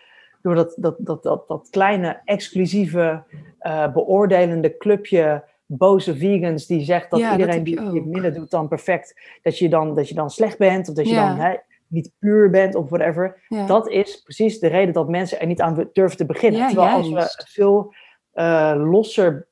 [0.42, 3.24] door dat, dat, dat, dat, dat kleine, exclusieve,
[3.62, 8.68] uh, beoordelende clubje boze vegans die zegt dat ja, iedereen die het minder doet dan
[8.68, 11.28] perfect, dat je dan, dat je dan slecht bent of dat je ja.
[11.28, 11.56] dan hè,
[11.90, 13.44] niet puur bent of whatever.
[13.48, 13.66] Ja.
[13.66, 16.68] Dat is precies de reden dat mensen er niet aan durven te beginnen.
[16.68, 17.94] Terwijl als we veel
[18.34, 19.48] uh, losser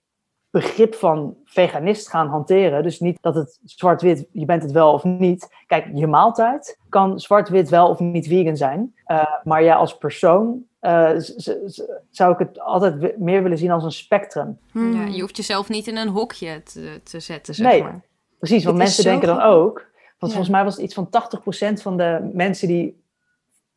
[0.50, 2.84] begrip van veganist gaan hanteren.
[2.84, 5.48] Dus niet dat het zwart-wit, je bent het wel of niet.
[5.66, 8.96] Kijk, je maaltijd kan zwart-wit wel of niet vegan zijn.
[9.08, 11.12] Uh, maar jij als persoon uh,
[12.10, 14.60] zou ik het altijd meer willen zien als een spectrum.
[14.72, 14.96] Hmm.
[14.96, 18.02] Ja, je hoeft jezelf niet in een hokje te, te zetten, zeg nee, maar.
[18.40, 18.64] precies.
[18.64, 19.86] Want Het mensen denken dan ook...
[20.20, 20.38] Want Ja.
[20.38, 23.04] volgens mij was het iets van 80% van de mensen die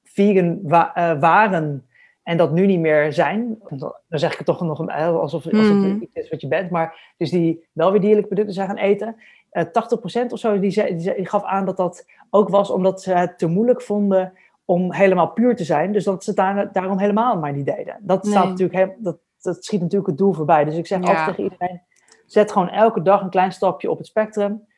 [0.05, 1.87] vegan wa- eh, waren...
[2.23, 3.59] en dat nu niet meer zijn...
[3.79, 5.85] dan zeg ik het toch nog een- eh, alsof, alsof Mhm.
[5.91, 6.71] het iets is wat je bent...
[6.71, 9.17] maar dus die wel weer dierlijke producten zijn gaan eten...
[9.51, 12.71] eh 80% of zo, die, zei, die, zei- die gaf aan dat dat ook was
[12.71, 14.33] omdat ze het te moeilijk vonden
[14.65, 15.93] om helemaal puur te zijn.
[15.93, 17.97] Dus dat ze het daar, daarom helemaal maar niet deden.
[18.01, 20.65] Dat, staat natuurlijk dat, dat schiet natuurlijk het doel voorbij.
[20.65, 21.09] Dus ik zeg Ja.
[21.09, 21.81] altijd tegen iedereen,
[22.27, 24.69] zet gewoon elke dag een klein stapje op het spectrum.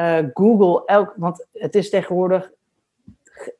[0.00, 2.50] Eh, Google, elk, want het is tegenwoordig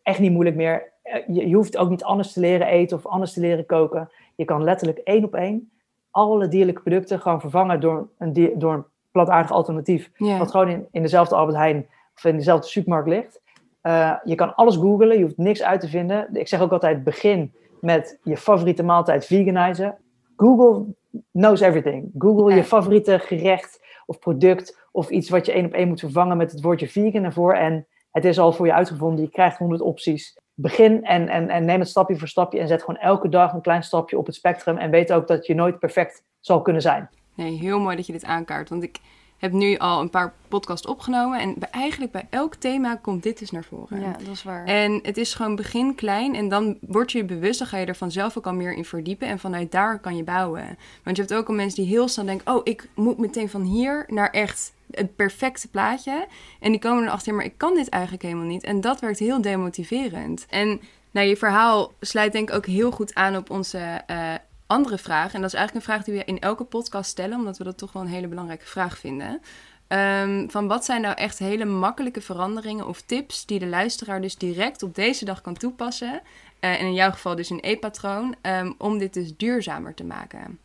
[0.03, 0.93] echt niet moeilijk meer.
[1.03, 4.11] Eh, Je, je hoeft ook niet anders te leren eten of anders te leren koken.
[4.35, 5.71] Je kan letterlijk één op één
[6.11, 10.11] alle dierlijke producten gewoon vervangen door een, dier- door een plantaardig alternatief.
[10.39, 11.87] Wat gewoon in, in dezelfde Albert Heijn
[12.17, 13.41] of in dezelfde supermarkt ligt.
[13.81, 16.29] Eh, je kan alles googlen, je hoeft niks uit te vinden.
[16.33, 19.97] Ik zeg ook altijd, begin met je favoriete maaltijd veganizen.
[20.37, 20.85] Google
[21.33, 22.11] knows everything.
[22.19, 26.37] Google je favoriete gerecht of product of iets wat je één op één moet vervangen
[26.37, 27.55] met het woordje vegan ervoor.
[27.55, 30.39] En het is al voor je uitgevonden, je krijgt honderd opties.
[30.55, 33.61] Begin en, en, en neem het stapje voor stapje en zet gewoon elke dag een
[33.61, 34.77] klein stapje op het spectrum.
[34.77, 37.11] En weet ook dat je nooit perfect zal kunnen zijn.
[37.35, 38.69] Nee, heel mooi dat je dit aankaart.
[38.69, 39.01] Want ik
[39.41, 41.41] heb nu al een paar podcasts opgenomen.
[41.41, 44.01] En bij, eigenlijk bij elk thema komt dit dus naar voren.
[44.01, 44.65] Ja, dat is waar.
[44.65, 47.87] En het is gewoon begin klein en dan word je je bewust, dan ga je
[47.87, 50.79] er vanzelf ook al meer in verdiepen en vanuit daar kan je bouwen.
[51.03, 53.63] Want je hebt ook al mensen die heel snel denken, oh, ik moet meteen van
[53.63, 56.27] hier naar echt het perfecte plaatje.
[56.61, 58.65] En die komen erachter, maar ik kan dit eigenlijk helemaal niet.
[58.65, 60.47] En dat werkt heel demotiverend.
[60.49, 60.81] En
[61.11, 64.35] nou, je verhaal sluit denk ik ook heel goed aan op onze eh,
[64.71, 65.35] andere vraag.
[65.35, 67.79] En dat is eigenlijk een vraag die we in elke podcast stellen, omdat we dat
[67.79, 69.41] toch wel een hele belangrijke vraag vinden.
[69.89, 74.37] Ehm, van wat zijn nou echt hele makkelijke veranderingen of tips die de luisteraar dus
[74.37, 76.21] direct op deze dag kan toepassen?
[76.61, 80.59] Eh, en in jouw geval dus een e-patroon, ehm, om dit dus duurzamer te maken.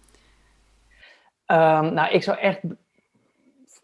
[1.47, 2.59] Um, nou, ik zou echt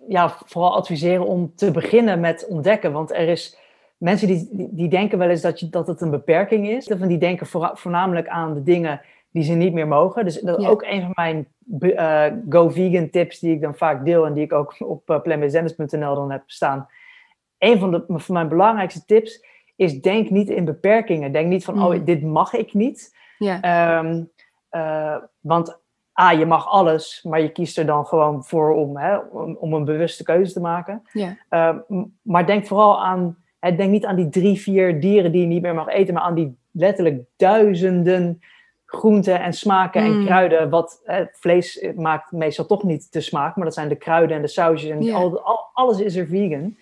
[0.07, 2.91] ja, vooral adviseren om te beginnen met ontdekken.
[2.91, 3.57] Want er is
[3.97, 6.86] mensen die, die, denken wel eens dat, je, dat het een beperking is.
[6.86, 9.01] Die denken voor, voornamelijk aan de dingen
[9.32, 10.25] die ze niet meer mogen.
[10.25, 10.69] Dus dat is Ja.
[10.69, 11.47] ook een van mijn
[11.79, 15.51] uh, Go Vegan tips die ik dan vaak deel en die ik ook op uh,
[15.91, 16.88] dan heb staan.
[17.57, 21.32] Een van, de, van mijn belangrijkste tips is denk niet in beperkingen.
[21.32, 21.84] Denk niet van, Mm.
[21.84, 23.17] oh, dit mag ik niet.
[23.38, 24.32] Ja, Um,
[24.71, 25.79] uh, want
[26.19, 29.73] A, je mag alles, maar je kiest er dan gewoon voor om, hè, om, om
[29.73, 31.01] een bewuste keuze te maken.
[31.13, 31.77] ja, Uh,
[32.21, 35.61] maar denk vooral aan, hè, denk niet aan die drie, vier dieren die je niet
[35.61, 38.39] meer mag eten, maar aan die letterlijk duizenden
[38.92, 40.20] groenten en smaken Mm.
[40.20, 40.70] en kruiden.
[40.70, 44.42] Wat hè, vlees maakt meestal toch niet de smaak, maar dat zijn de kruiden en
[44.42, 45.16] de sausjes en Ja.
[45.16, 46.78] al, al- alles is er vegan.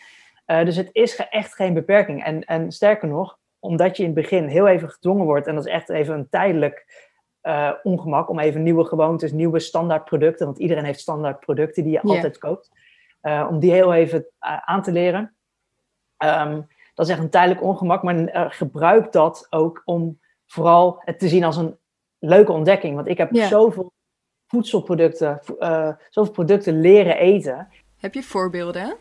[0.48, 2.24] Uh, dus het is echt geen beperking.
[2.24, 5.66] En, en sterker nog, omdat je in het begin heel even gedwongen wordt, en dat
[5.66, 7.08] is echt even een tijdelijk
[7.44, 12.38] uh, ongemak om even nieuwe gewoontes, nieuwe standaardproducten, want iedereen heeft standaardproducten die je altijd
[12.38, 12.72] koopt,
[13.22, 15.34] uh, om die heel even aan te leren.
[16.18, 21.28] Um, dat is echt een tijdelijk ongemak, maar gebruik dat ook om vooral het te
[21.28, 21.78] zien als een
[22.20, 22.96] leuke ontdekking.
[22.96, 23.48] Want ik heb Ja.
[23.48, 23.92] zoveel
[24.48, 27.68] voedselproducten, uh, zoveel producten leren eten.
[27.98, 28.96] Heb je voorbeelden?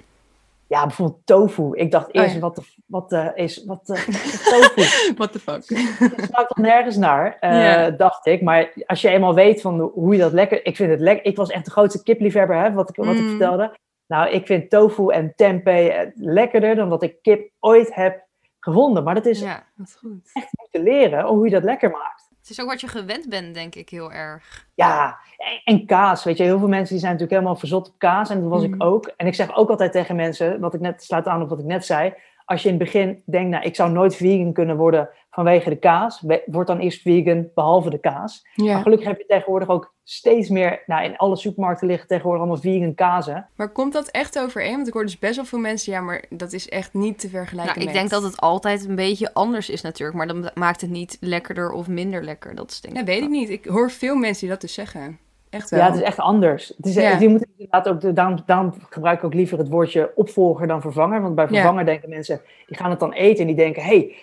[0.66, 1.70] Ja, bijvoorbeeld tofu.
[1.76, 2.40] Ik dacht eerst, Oh ja.
[2.40, 5.14] wat, de, wat, de, is, wat, uh, tofu?
[5.16, 5.68] What the fuck?
[5.68, 8.42] Het smaakt toch nergens naar, uh, dacht ik.
[8.42, 10.66] Maar als je eenmaal weet van hoe je dat lekker...
[10.66, 11.24] Ik vind het lekker.
[11.26, 13.28] Ik was echt de grootste kipliefhebber, hè, wat, ik, wat ik Mm.
[13.28, 13.76] vertelde.
[14.06, 18.22] Nou, ik vind tofu en tempeh eh, lekkerder dan dat ik kip ooit heb
[18.60, 19.04] gevonden.
[19.04, 20.30] Maar dat is Ja, dat is goed.
[20.32, 22.27] echt moeten leren hoe je dat lekker maakt.
[22.48, 24.66] Het is ook wat je gewend bent, denk ik, heel erg.
[24.74, 25.18] Ja,
[25.64, 26.24] en kaas.
[26.24, 28.30] Weet je, heel veel mensen die zijn natuurlijk helemaal verzot op kaas.
[28.30, 28.82] En dat was ik Mhm.
[28.82, 29.06] ook.
[29.16, 31.64] En ik zeg ook altijd tegen mensen, wat ik net sluit aan op wat ik
[31.64, 32.14] net zei.
[32.48, 35.78] Als je in het begin denkt, nou, ik zou nooit vegan kunnen worden vanwege de
[35.78, 36.24] kaas.
[36.46, 38.46] Word dan eerst vegan, behalve de kaas.
[38.54, 42.60] Maar gelukkig heb je tegenwoordig ook steeds meer, nou, in alle supermarkten liggen tegenwoordig allemaal
[42.60, 43.48] vegan kazen.
[43.56, 44.74] Maar komt dat echt overeen?
[44.74, 47.28] Want ik hoor dus best wel veel mensen, ja, maar dat is echt niet te
[47.28, 47.94] vergelijken Nou, ik met...
[47.94, 50.18] denk dat het altijd een beetje anders is natuurlijk.
[50.18, 52.54] Maar dat maakt het niet lekkerder of minder lekker.
[52.54, 53.50] Dat is denk Ja, ik weet ik niet.
[53.50, 55.18] Ik hoor veel mensen die dat dus zeggen.
[55.50, 55.80] Echt wel.
[55.80, 56.72] Ja, het is echt anders.
[56.76, 57.18] Het is, Ja.
[57.18, 60.80] Je moet inderdaad ook, de- daarom, daarom gebruik ik ook liever het woordje opvolger dan
[60.80, 61.22] vervanger.
[61.22, 61.50] Want bij Ja.
[61.54, 64.14] vervanger denken mensen, die gaan het dan eten en die denken, hey,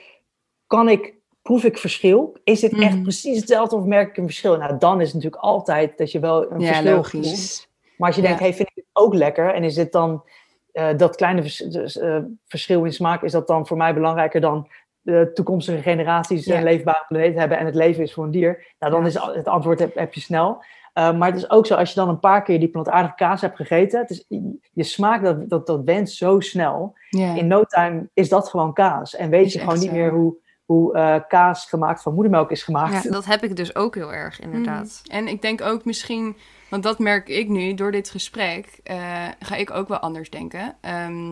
[0.67, 2.37] kan ik, proef ik verschil?
[2.43, 3.01] Is dit echt Mhm.
[3.01, 4.57] precies hetzelfde of merk ik een verschil?
[4.57, 7.19] Nou, dan is het natuurlijk altijd dat je wel een Ja, verschil logisch.
[7.19, 7.69] proeft.
[7.97, 9.53] Maar als je denkt, hey, vind ik het ook lekker?
[9.53, 10.23] En is dit dan,
[10.71, 14.41] eh, dat kleine vers- dus, eh, verschil in smaak, is dat dan voor mij belangrijker
[14.41, 14.67] dan
[15.01, 18.73] de toekomstige generaties een leefbare planeet hebben en het leven is voor een dier?
[18.79, 20.63] Nou, dan is het antwoord heb, heb je snel.
[20.97, 23.41] Uh, maar het is ook zo, als je dan een paar keer die plantaardige kaas
[23.41, 24.25] hebt gegeten, het is,
[24.71, 26.93] je smaak dat, dat, dat went zo snel.
[27.09, 29.15] In no time is dat gewoon kaas.
[29.15, 29.91] En weet Is je gewoon niet zo.
[29.91, 30.35] meer hoe,
[30.65, 33.03] hoe uh, kaas gemaakt van moedermelk is gemaakt.
[33.03, 35.01] Ja, dat heb ik dus ook heel erg, inderdaad.
[35.03, 35.17] Mhm.
[35.17, 36.37] En ik denk ook misschien,
[36.69, 40.75] want dat merk ik nu door dit gesprek, eh, ga ik ook wel anders denken.
[40.81, 41.31] Ehm,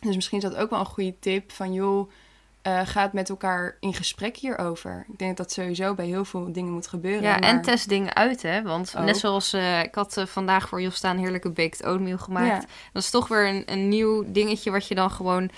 [0.00, 2.10] dus misschien is dat ook wel een goede tip van joh,
[2.62, 5.04] eh, ga het met elkaar in gesprek hierover.
[5.12, 7.22] Ik denk dat dat sowieso bij heel veel dingen moet gebeuren.
[7.22, 8.62] Ja, en test dingen uit, hè.
[8.62, 9.04] Want Ook.
[9.04, 12.62] net zoals eh, ik had eh, vandaag voor Jostaan een heerlijke baked oatmeal gemaakt.
[12.62, 12.68] Ja.
[12.92, 15.50] Dat is toch weer een, een nieuw dingetje wat je dan gewoon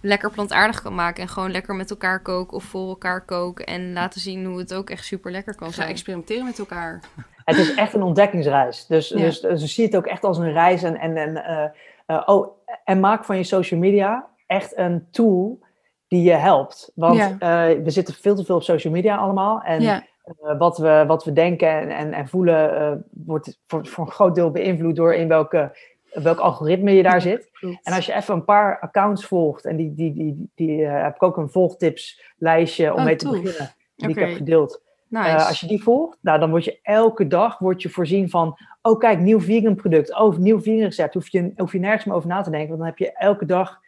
[0.00, 1.22] lekker plantaardig kan maken.
[1.22, 3.66] En gewoon lekker met elkaar koken of voor elkaar koken.
[3.66, 5.88] En laten zien hoe het ook echt super lekker kan Ga zijn.
[5.88, 7.00] experimenteren met elkaar.
[7.44, 8.86] Het is echt een ontdekkingsreis.
[8.86, 9.16] Dus, Ja.
[9.16, 10.82] dus, dus zie het ook echt als een reis.
[10.82, 11.64] En, en, en, eh,
[12.06, 12.48] eh, oh,
[12.84, 15.66] en maak van je social media echt een tool
[16.08, 16.92] die je helpt.
[16.94, 17.36] Want Ja.
[17.38, 19.60] eh, we zitten veel te veel op social media allemaal.
[19.62, 23.86] En ja, eh, wat, we, wat we denken en, en, en voelen eh, wordt voor,
[23.86, 25.76] voor een groot deel beïnvloed door in welke,
[26.12, 27.50] welk algoritme je daar zit.
[27.82, 31.22] En als je even een paar accounts volgt, en die, die, die, die heb ik
[31.22, 33.40] ook een volgtipslijstje om Oh, mee te tof.
[33.42, 34.82] beginnen, die ik heb gedeeld.
[35.08, 35.46] Nice.
[35.46, 38.98] Als je die volgt, nou, dan word je elke dag word je voorzien van, oh
[38.98, 41.14] kijk, nieuw vegan product, oh, nieuw vegan recept.
[41.14, 43.44] Hoef je, hoef je nergens meer over na te denken, want dan heb je elke
[43.46, 43.80] dag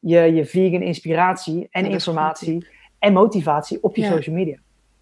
[0.00, 2.66] je, je vegan inspiratie en Ja, informatie
[2.98, 4.10] en motivatie op je Ja.
[4.10, 4.56] social media.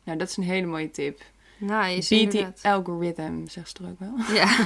[0.04, 1.20] Nou, dat is een hele mooie tip.
[1.58, 2.60] nice, Beat the inderdaad.
[2.62, 4.36] algorithm, zegt ze er ook wel.
[4.36, 4.56] Ja.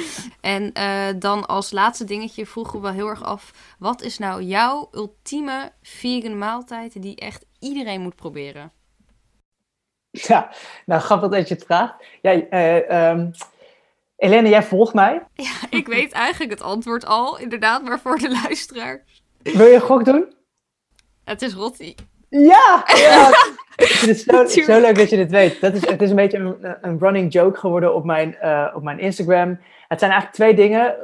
[0.54, 3.74] en eh, dan als laatste dingetje vroegen we wel heel erg af.
[3.78, 8.72] Wat is nou jouw ultieme vegan maaltijd die echt iedereen moet proberen?
[10.10, 10.52] Ja,
[10.86, 11.94] nou grappig dat je het vraagt.
[12.22, 13.30] Ja, eh, ehm,
[14.16, 15.22] Helene, jij volgt mij.
[15.34, 19.04] Ja, ik weet eigenlijk het antwoord al, inderdaad, maar voor de luisteraar.
[19.52, 20.32] Wil je een gok doen?
[21.24, 21.94] Het is rotti.
[22.28, 22.84] Ja!
[22.86, 23.30] ja.
[23.78, 24.72] Het zo, Natuurlijk.
[24.72, 25.60] zo leuk dat je dit weet.
[25.60, 28.82] Dat is, het is een beetje een, een running joke geworden op mijn, eh, op
[28.82, 29.60] mijn Instagram.
[29.88, 30.96] Het zijn eigenlijk twee dingen.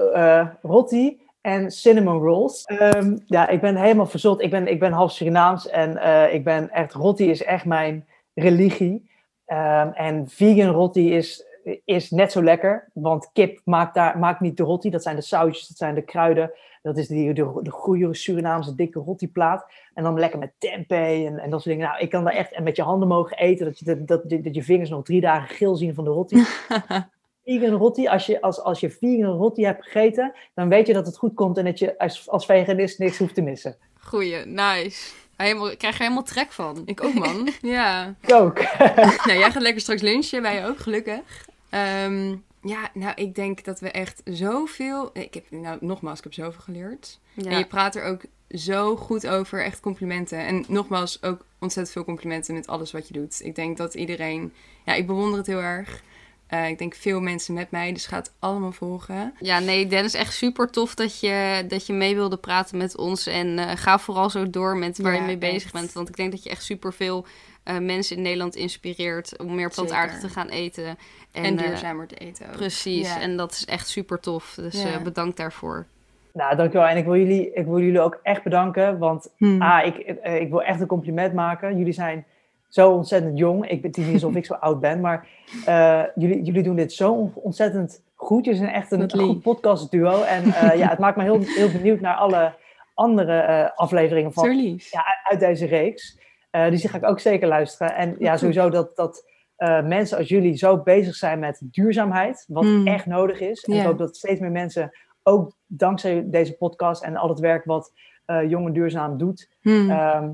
[0.62, 2.64] roti en cinnamon rolls.
[2.64, 4.42] Ehm, ja, ik ben helemaal verzot.
[4.42, 6.92] Ik ben, ik ben half Surinaams en eh, ik ben echt...
[6.92, 9.10] Roti is echt mijn religie.
[9.46, 11.44] Ehm, en vegan roti is,
[11.84, 12.90] is net zo lekker.
[12.92, 14.90] Want kip maakt, daar, maakt niet de roti.
[14.90, 16.52] Dat zijn de sausjes, dat zijn de kruiden.
[16.82, 19.66] Dat is die, de, de goede Surinaamse dikke rotiplaat.
[19.94, 21.88] En dan lekker met tempeh en, en dat soort dingen.
[21.88, 23.66] Nou, ik kan daar echt en met je handen mogen eten.
[23.66, 26.44] Dat je, dat, dat, dat je vingers nog drie dagen geel zien van de roti.
[27.44, 31.06] vegan roti, als je, als, als je vegan roti hebt gegeten, dan weet je dat
[31.06, 33.76] het goed komt en dat je als, als veganist niks hoeft te missen.
[34.00, 35.12] Goeie, nice.
[35.36, 36.82] Helemaal, ik krijg er helemaal trek van.
[36.84, 37.48] Ik ook, man.
[37.60, 38.14] ja.
[38.20, 38.58] Ik ook.
[39.26, 41.46] nou, jij gaat lekker straks lunchen, wij ook, gelukkig.
[41.74, 45.10] Ehm, ja, nou, ik denk dat we echt zoveel...
[45.12, 47.18] Ik heb, nou, nogmaals, ik heb zoveel geleerd.
[47.36, 48.20] En je praat er ook
[48.50, 50.38] zo goed over, echt complimenten.
[50.38, 53.40] En nogmaals, ook ontzettend veel complimenten met alles wat je doet.
[53.44, 54.52] Ik denk dat iedereen...
[54.84, 56.02] Ja, ik bewonder het heel erg.
[56.46, 59.34] Eh, ik denk veel mensen met mij, dus ga het allemaal volgen.
[59.40, 63.26] Ja, nee, Dennis, echt super tof dat je, dat je mee wilde praten met ons.
[63.26, 65.72] En eh, ga vooral zo door met waar Ja, je mee bezig echt.
[65.72, 65.92] bent.
[65.92, 67.26] Want ik denk dat je echt super veel
[67.72, 70.28] mensen in Nederland inspireert om meer plantaardig Zeker.
[70.28, 70.86] te gaan eten.
[71.32, 72.52] En, En, eh, duurzamer te eten ook.
[72.56, 73.20] precies, Ja.
[73.20, 74.54] en dat is echt super tof.
[74.54, 74.88] Dus Ja.
[74.92, 75.86] eh, bedankt daarvoor.
[76.32, 76.86] Nou, dankjewel.
[76.88, 79.62] En ik wil jullie, ik wil jullie ook echt bedanken, want Hmm.
[79.62, 81.78] ah, ik, eh, ik wil echt een compliment maken.
[81.78, 82.24] Jullie zijn
[82.68, 83.68] zo ontzettend jong.
[83.68, 85.26] Ik ben het is niet alsof ik zo oud ben, maar
[85.66, 88.44] eh, jullie, jullie doen dit zo on- ontzettend goed.
[88.44, 90.22] Jullie zijn echt een, een goed podcastduo.
[90.22, 92.54] En eh, ja, het maakt me heel, heel benieuwd naar alle
[92.94, 94.56] andere eh, afleveringen van,
[94.90, 96.18] ja, uit deze reeks.
[96.54, 97.94] Eh, dus die ga ik ook zeker luisteren.
[97.94, 99.24] En ja, sowieso dat, dat
[99.56, 102.86] eh, mensen als jullie zo bezig zijn met duurzaamheid, wat Hmm.
[102.86, 103.64] echt nodig is.
[103.64, 104.90] En ik hoop dat steeds meer mensen,
[105.22, 107.92] ook dankzij deze podcast en al het werk wat
[108.24, 109.90] eh Jong en Duurzaam doet, Hmm.
[109.90, 110.30] ehm,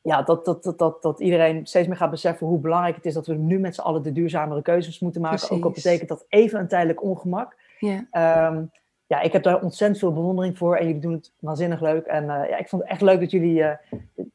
[0.00, 3.14] ja, dat, dat, dat, dat, dat iedereen steeds meer gaat beseffen hoe belangrijk het is
[3.14, 5.50] dat we nu met z'n allen de duurzamere keuzes moeten maken.
[5.50, 7.56] Ook al betekent dat even een tijdelijk ongemak.
[7.78, 8.06] Ja.
[8.10, 8.62] Ehm,
[9.08, 12.06] ja, ik heb daar ontzettend veel bewondering voor en jullie doen het waanzinnig leuk.
[12.06, 13.70] En uh, ja, ik vond het echt leuk dat jullie, uh,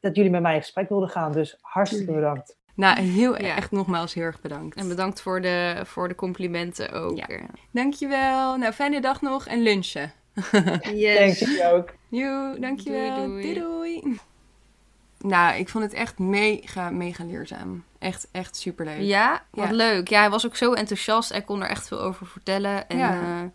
[0.00, 1.32] dat jullie met mij in gesprek wilden gaan.
[1.32, 2.56] Dus hartstikke bedankt.
[2.74, 3.56] Nou, heel ja.
[3.56, 4.76] echt nogmaals heel erg bedankt.
[4.76, 7.16] En bedankt voor de, voor de complimenten ook.
[7.16, 7.26] Ja.
[7.70, 8.56] Dankjewel.
[8.56, 10.12] Nou, fijne dag nog en lunchen.
[10.94, 11.38] yes.
[11.38, 11.94] Dank je ook.
[12.08, 13.16] Jo, dankjewel.
[13.16, 13.54] Doei doei.
[13.54, 14.18] doei doei.
[15.18, 17.84] Nou, ik vond het echt mega, mega leerzaam.
[17.98, 19.00] Echt, echt superleuk.
[19.00, 20.08] Ja, wat leuk.
[20.08, 21.30] Ja, hij was ook zo enthousiast.
[21.30, 22.88] Hij kon er echt veel over vertellen.
[22.88, 23.20] En, ja.
[23.20, 23.48] Uh,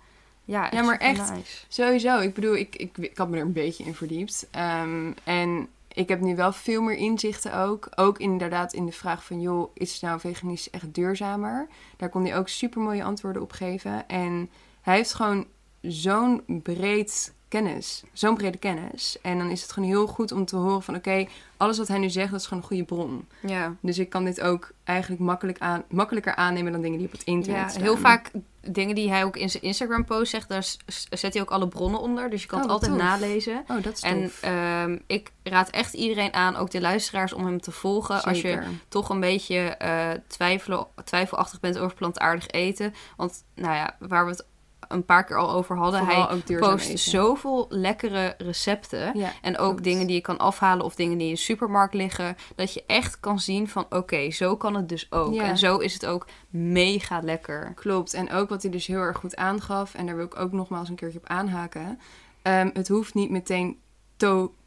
[0.50, 1.32] ja, ja, maar echt
[1.68, 2.20] sowieso.
[2.20, 4.48] Ik bedoel, ik, ik, ik had me er een beetje in verdiept.
[4.82, 7.90] Um, en ik heb nu wel veel meer inzichten ook.
[7.96, 11.68] Ook inderdaad in de vraag van, joh, is nou veganistisch echt duurzamer?
[11.98, 14.08] Daar kon hij ook super mooie antwoorden op geven.
[14.08, 14.50] En
[14.82, 15.48] hij heeft gewoon
[15.82, 18.04] zo'n breed kennis.
[18.14, 19.18] Zo'n brede kennis.
[19.22, 20.96] En dan is het gewoon heel goed om te horen van...
[20.96, 21.28] oké,
[21.58, 23.28] alles wat hij nu zegt, dat is gewoon een goede bron.
[23.40, 23.76] Ja.
[23.82, 26.72] Dus ik kan dit ook eigenlijk makkelijk aan, makkelijker aannemen...
[26.72, 28.32] dan dingen die op het internet ja, Heel vaak
[28.62, 30.50] dingen die hij ook in zijn Instagram-post zegt...
[30.50, 30.76] daar
[31.10, 32.30] zet hij ook alle bronnen onder.
[32.30, 33.64] Dus je kan het oh, altijd nalezen.
[33.68, 37.34] Oh, dat is En ehm, ik raad echt iedereen aan, ook de luisteraars...
[37.34, 42.48] om hem te volgen als je toch een beetje uh, twijfel, twijfelachtig bent over plantaardig
[42.48, 42.94] eten.
[43.18, 44.46] Want nou ja, waar we het
[44.88, 46.06] een paar keer al over hadden.
[46.06, 49.14] Hij post zoveel lekkere recepten.
[49.42, 52.38] en ook dingen die je kan afhalen of dingen die in de supermarkt liggen.
[52.56, 55.36] Dat je echt kan zien van oké, zo kan het dus ook.
[55.36, 57.72] En zo is het ook mega lekker.
[57.76, 58.14] Klopt.
[58.14, 59.94] En ook wat hij dus heel erg goed aangaf.
[59.94, 62.00] En daar wil ik ook nogmaals een keertje op aanhaken.
[62.44, 63.78] Um, het hoeft niet meteen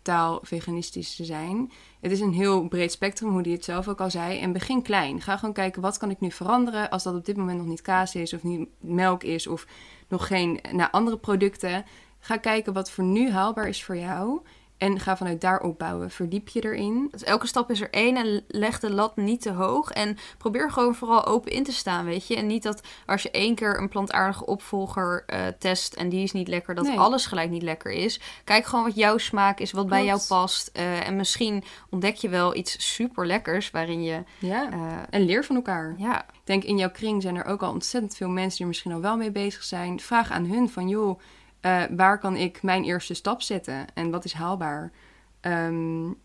[0.02, 1.72] totaal veganistisch te zijn.
[2.00, 4.38] Het is een heel breed spectrum, hoe die het zelf ook al zei.
[4.38, 5.20] En begin klein.
[5.20, 7.82] Ga gewoon kijken, wat kan ik nu veranderen als dat op dit moment nog niet
[7.82, 9.66] kaas is of niet melk is of
[10.08, 11.84] nog geen naar andere producten.
[12.18, 14.40] Ga kijken wat voor nu haalbaar is voor jou.
[14.82, 16.10] En ga vanuit daar opbouwen.
[16.10, 17.08] Verdiep je erin.
[17.10, 19.90] Dus elke stap is er één en leg de lat niet te hoog.
[19.90, 22.36] En probeer gewoon vooral open in te staan, weet je.
[22.36, 26.32] En niet dat als je één keer een plantaardige opvolger uh, test en die is
[26.32, 28.20] niet lekker, dat alles gelijk niet lekker is.
[28.44, 30.70] Kijk gewoon wat jouw smaak is, wat bij jou past.
[30.76, 34.22] Uh, en misschien ontdek je wel iets super lekkers waarin je...
[34.38, 35.94] Ja, uh, en leer van elkaar.
[35.98, 36.22] Ja.
[36.22, 38.92] Ik denk in jouw kring zijn er ook al ontzettend veel mensen die er misschien
[38.92, 40.00] al wel mee bezig zijn.
[40.00, 41.20] Vraag aan hun van, joh
[41.62, 44.92] uh, waar kan ik mijn eerste stap zetten en wat is haalbaar?
[45.40, 46.18] Um,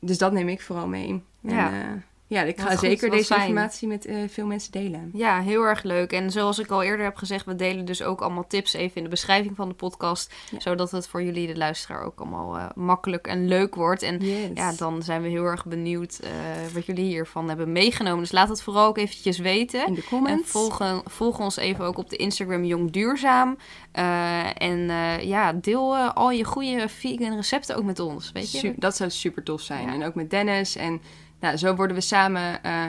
[0.00, 1.24] dus dat neem ik vooral mee.
[1.40, 1.72] Ja.
[1.72, 5.10] En, uh, ja, ik ga zeker deze informatie met uh, veel mensen delen.
[5.12, 6.12] Ja, heel erg leuk.
[6.12, 9.02] En zoals ik al eerder heb gezegd, we delen dus ook allemaal tips even in
[9.02, 10.34] de beschrijving van de podcast.
[10.58, 14.02] Zodat het voor jullie, de luisteraar, ook allemaal uh, makkelijk en leuk wordt.
[14.02, 14.48] En yes.
[14.54, 16.30] ja, dan zijn we heel erg benieuwd uh,
[16.74, 18.20] wat jullie hiervan hebben meegenomen.
[18.20, 19.86] Dus laat het vooral ook eventjes weten.
[19.86, 20.42] In de comments.
[20.42, 23.56] En volg, volg ons even ook op de Instagram Jong Duurzaam.
[23.92, 24.90] en
[25.26, 28.32] ja, deel al je goede vegan recepten ook met ons.
[28.32, 28.58] Weet je?
[28.58, 29.86] Super, dat zou super tof zijn.
[29.86, 29.92] Ja.
[29.94, 31.00] En ook met Dennis en
[31.40, 32.84] nou, zo worden we samen, uh,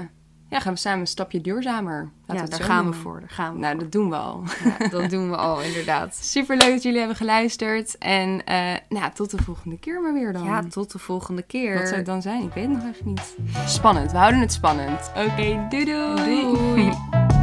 [0.47, 2.09] ja, gaan we samen een stapje duurzamer.
[2.25, 3.19] Laten ja, daar gaan we voor.
[3.19, 4.43] Daar gaan we nou, dat doen we al.
[4.79, 6.15] Ja, dat doen we al, inderdaad.
[6.21, 7.97] Super leuk dat jullie hebben geluisterd.
[7.97, 10.43] En uh, nou, tot de volgende keer maar weer dan.
[10.43, 11.73] Ja, tot de volgende keer.
[11.73, 12.43] Wat zou het dan zijn?
[12.43, 13.35] Ik weet het nog even niet.
[13.65, 15.11] Spannend, we houden het spannend.
[15.15, 16.41] Oké, okay, doei doei.
[16.41, 17.39] Doei.